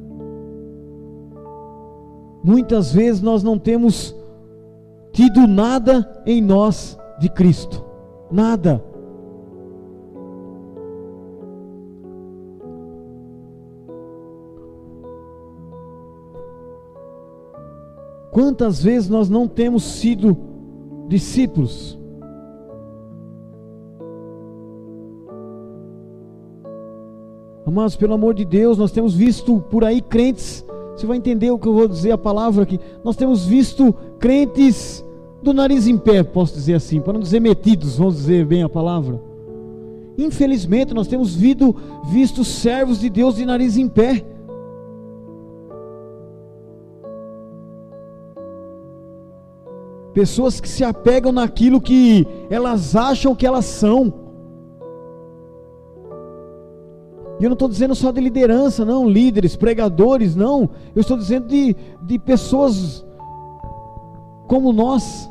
Muitas 2.42 2.92
vezes 2.92 3.22
nós 3.22 3.42
não 3.42 3.58
temos 3.58 4.14
tido 5.12 5.46
nada 5.46 6.22
em 6.26 6.40
nós 6.40 6.98
de 7.20 7.28
Cristo. 7.28 7.84
Nada. 8.30 8.82
Quantas 18.32 18.82
vezes 18.82 19.10
nós 19.10 19.28
não 19.28 19.46
temos 19.46 19.82
sido 19.84 20.36
discípulos? 21.06 22.01
Amados, 27.64 27.96
pelo 27.96 28.14
amor 28.14 28.34
de 28.34 28.44
Deus, 28.44 28.76
nós 28.76 28.90
temos 28.90 29.14
visto 29.14 29.60
por 29.70 29.84
aí 29.84 30.00
crentes 30.00 30.64
você 30.96 31.06
vai 31.06 31.16
entender 31.16 31.50
o 31.50 31.58
que 31.58 31.66
eu 31.66 31.74
vou 31.74 31.88
dizer 31.88 32.12
a 32.12 32.18
palavra 32.18 32.62
aqui. 32.62 32.78
Nós 33.02 33.16
temos 33.16 33.44
visto 33.44 33.94
crentes 34.18 35.04
do 35.42 35.52
nariz 35.52 35.86
em 35.86 35.98
pé, 35.98 36.22
posso 36.22 36.54
dizer 36.54 36.74
assim, 36.74 37.00
para 37.00 37.14
não 37.14 37.20
dizer 37.20 37.40
metidos, 37.40 37.96
vamos 37.96 38.16
dizer 38.16 38.46
bem 38.46 38.62
a 38.62 38.68
palavra. 38.68 39.20
Infelizmente, 40.16 40.94
nós 40.94 41.08
temos 41.08 41.34
visto, 41.34 41.74
visto 42.10 42.44
servos 42.44 43.00
de 43.00 43.08
Deus 43.08 43.36
de 43.36 43.44
nariz 43.44 43.76
em 43.76 43.88
pé. 43.88 44.24
Pessoas 50.12 50.60
que 50.60 50.68
se 50.68 50.84
apegam 50.84 51.32
naquilo 51.32 51.80
que 51.80 52.26
elas 52.50 52.94
acham 52.94 53.34
que 53.34 53.46
elas 53.46 53.64
são. 53.64 54.21
E 57.42 57.44
eu 57.44 57.48
não 57.48 57.54
estou 57.54 57.68
dizendo 57.68 57.92
só 57.92 58.12
de 58.12 58.20
liderança, 58.20 58.84
não, 58.84 59.08
líderes, 59.08 59.56
pregadores, 59.56 60.36
não. 60.36 60.70
Eu 60.94 61.00
estou 61.00 61.16
dizendo 61.16 61.48
de, 61.48 61.74
de 62.06 62.16
pessoas 62.16 63.04
como 64.46 64.72
nós. 64.72 65.28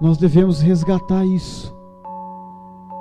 Nós 0.00 0.16
devemos 0.16 0.60
resgatar 0.60 1.26
isso. 1.26 1.74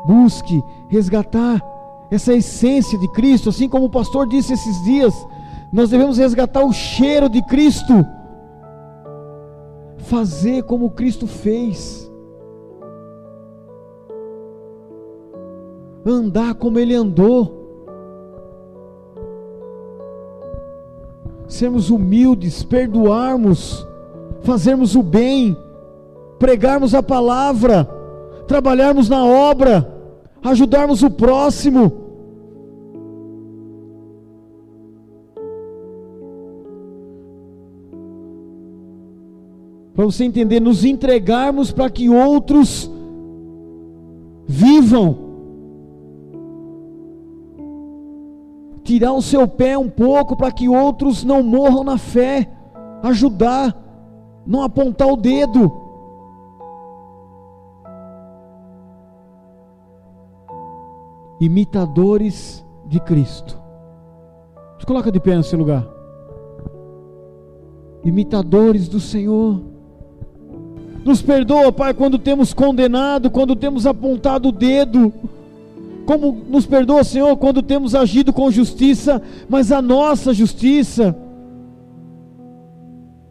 Busque 0.08 0.64
resgatar 0.89 1.62
essa 2.10 2.34
essência 2.34 2.97
de 2.97 3.08
Cristo, 3.10 3.49
assim 3.49 3.70
como 3.70 3.86
o 3.86 3.91
pastor 3.91 4.28
disse 4.28 4.54
esses 4.54 4.84
dias. 4.84 5.14
Nós 5.72 5.91
devemos 5.91 6.18
resgatar 6.18 6.66
o 6.66 6.74
cheiro 6.74 7.30
de 7.30 7.43
Cristo. 7.43 8.04
Fazer 9.99 10.64
como 10.64 10.89
Cristo 10.89 11.28
fez. 11.28 12.11
Andar 16.06 16.56
como 16.56 16.80
ele 16.80 16.95
andou. 16.95 17.60
Sermos 21.47 21.89
humildes, 21.89 22.64
perdoarmos, 22.64 23.86
fazermos 24.41 24.95
o 24.95 25.04
bem, 25.04 25.56
pregarmos 26.39 26.95
a 26.95 27.04
palavra, 27.04 27.84
trabalharmos 28.47 29.10
na 29.10 29.24
obra, 29.24 29.88
ajudarmos 30.41 31.04
o 31.04 31.10
próximo. 31.10 31.91
Para 39.93 40.06
você 40.06 40.24
entender, 40.24 40.60
nos 40.60 40.86
entregarmos 40.86 41.72
para 41.72 41.89
que 41.89 42.10
outros 42.10 42.89
vivam 44.47 45.31
tirar 48.92 49.14
o 49.14 49.22
seu 49.22 49.48
pé 49.48 49.78
um 49.78 49.89
pouco 49.89 50.36
para 50.36 50.52
que 50.52 50.68
outros 50.68 51.24
não 51.24 51.42
morram 51.42 51.82
na 51.82 51.98
fé, 51.98 52.52
ajudar, 53.02 53.74
não 54.46 54.64
apontar 54.64 55.08
o 55.08 55.16
dedo. 55.16 55.80
imitadores 61.39 62.64
de 62.86 63.00
Cristo. 63.00 63.60
Se 64.78 64.86
coloca 64.86 65.12
de 65.12 65.20
pé 65.20 65.36
nesse 65.36 65.56
lugar. 65.56 65.88
Imitadores 68.04 68.88
do 68.88 69.00
Senhor. 69.00 69.60
Nos 71.04 71.20
perdoa, 71.20 71.72
Pai, 71.72 71.96
quando 71.96 72.20
temos 72.20 72.54
condenado, 72.54 73.32
quando 73.32 73.56
temos 73.56 73.88
apontado 73.88 74.50
o 74.50 74.52
dedo. 74.52 75.12
Como 76.06 76.32
nos 76.49 76.66
perdoa, 76.66 77.04
Senhor, 77.04 77.36
quando 77.38 77.62
temos 77.62 77.95
agido 77.95 78.34
com 78.34 78.52
justiça, 78.52 79.22
mas 79.47 79.72
a 79.72 79.82
nossa 79.82 80.34
justiça 80.34 81.16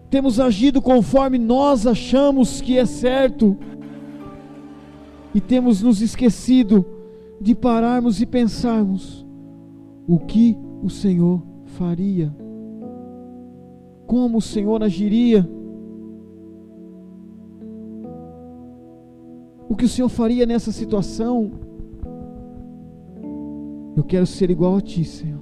temos 0.08 0.40
agido 0.40 0.82
conforme 0.82 1.38
nós 1.38 1.86
achamos 1.86 2.60
que 2.60 2.76
é 2.76 2.84
certo 2.84 3.56
e 5.32 5.40
temos 5.40 5.82
nos 5.82 6.02
esquecido 6.02 6.84
de 7.40 7.54
pararmos 7.54 8.20
e 8.20 8.26
pensarmos 8.26 9.24
o 10.08 10.18
que 10.18 10.58
o 10.82 10.90
Senhor 10.90 11.40
faria, 11.64 12.34
como 14.06 14.38
o 14.38 14.42
Senhor 14.42 14.82
agiria, 14.82 15.48
o 19.68 19.76
que 19.76 19.84
o 19.84 19.88
Senhor 19.88 20.08
faria 20.08 20.44
nessa 20.44 20.72
situação. 20.72 21.69
Eu 24.00 24.04
quero 24.04 24.24
ser 24.24 24.50
igual 24.50 24.78
a 24.78 24.80
Ti, 24.80 25.04
Senhor. 25.04 25.38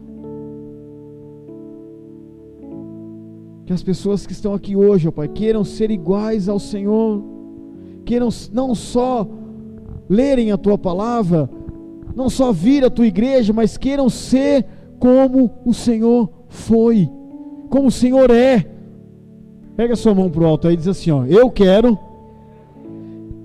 Que 3.64 3.72
as 3.72 3.84
pessoas 3.84 4.26
que 4.26 4.32
estão 4.32 4.52
aqui 4.52 4.74
hoje, 4.74 5.06
ó 5.06 5.12
Pai, 5.12 5.28
queiram 5.28 5.62
ser 5.62 5.92
iguais 5.92 6.48
ao 6.48 6.58
Senhor, 6.58 7.22
queiram 8.04 8.30
não 8.52 8.74
só 8.74 9.28
lerem 10.08 10.50
a 10.50 10.56
tua 10.56 10.76
palavra, 10.76 11.48
não 12.16 12.28
só 12.28 12.50
vir 12.50 12.84
à 12.84 12.90
tua 12.90 13.06
igreja, 13.06 13.52
mas 13.52 13.76
queiram 13.76 14.08
ser 14.10 14.66
como 14.98 15.52
o 15.64 15.72
Senhor 15.72 16.28
foi, 16.48 17.08
como 17.70 17.86
o 17.86 17.92
Senhor 17.92 18.28
é. 18.28 18.68
Pega 19.76 19.92
a 19.92 19.96
sua 19.96 20.16
mão 20.16 20.28
para 20.28 20.42
o 20.42 20.46
alto 20.46 20.66
aí 20.66 20.74
e 20.74 20.78
diz 20.78 20.88
assim: 20.88 21.12
ó, 21.12 21.24
Eu 21.26 21.48
quero, 21.48 21.96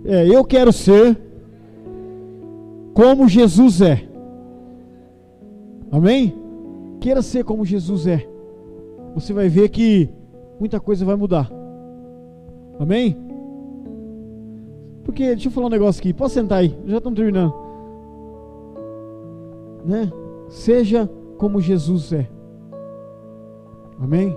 é, 0.05 0.28
eu 0.28 0.43
quero 0.43 0.74
ser 0.74 1.16
como 2.95 3.30
Jesus 3.30 3.80
é. 3.80 4.11
Amém? 5.93 6.35
Queira 6.99 7.21
ser 7.21 7.45
como 7.45 7.63
Jesus 7.63 8.07
é 8.07 8.33
você 9.13 9.31
vai 9.31 9.47
ver 9.47 9.69
que 9.69 10.09
muita 10.59 10.79
coisa 10.79 11.05
vai 11.05 11.15
mudar. 11.15 11.49
Amém? 12.79 13.15
Porque, 15.03 15.27
deixa 15.27 15.47
eu 15.47 15.51
falar 15.51 15.67
um 15.67 15.71
negócio 15.71 15.99
aqui. 15.99 16.13
Posso 16.13 16.33
sentar 16.33 16.59
aí? 16.59 16.75
Já 16.85 16.97
estamos 16.97 17.17
terminando. 17.17 17.53
Né? 19.85 20.11
Seja 20.49 21.09
como 21.37 21.61
Jesus 21.61 22.11
é. 22.13 22.27
Amém? 23.99 24.35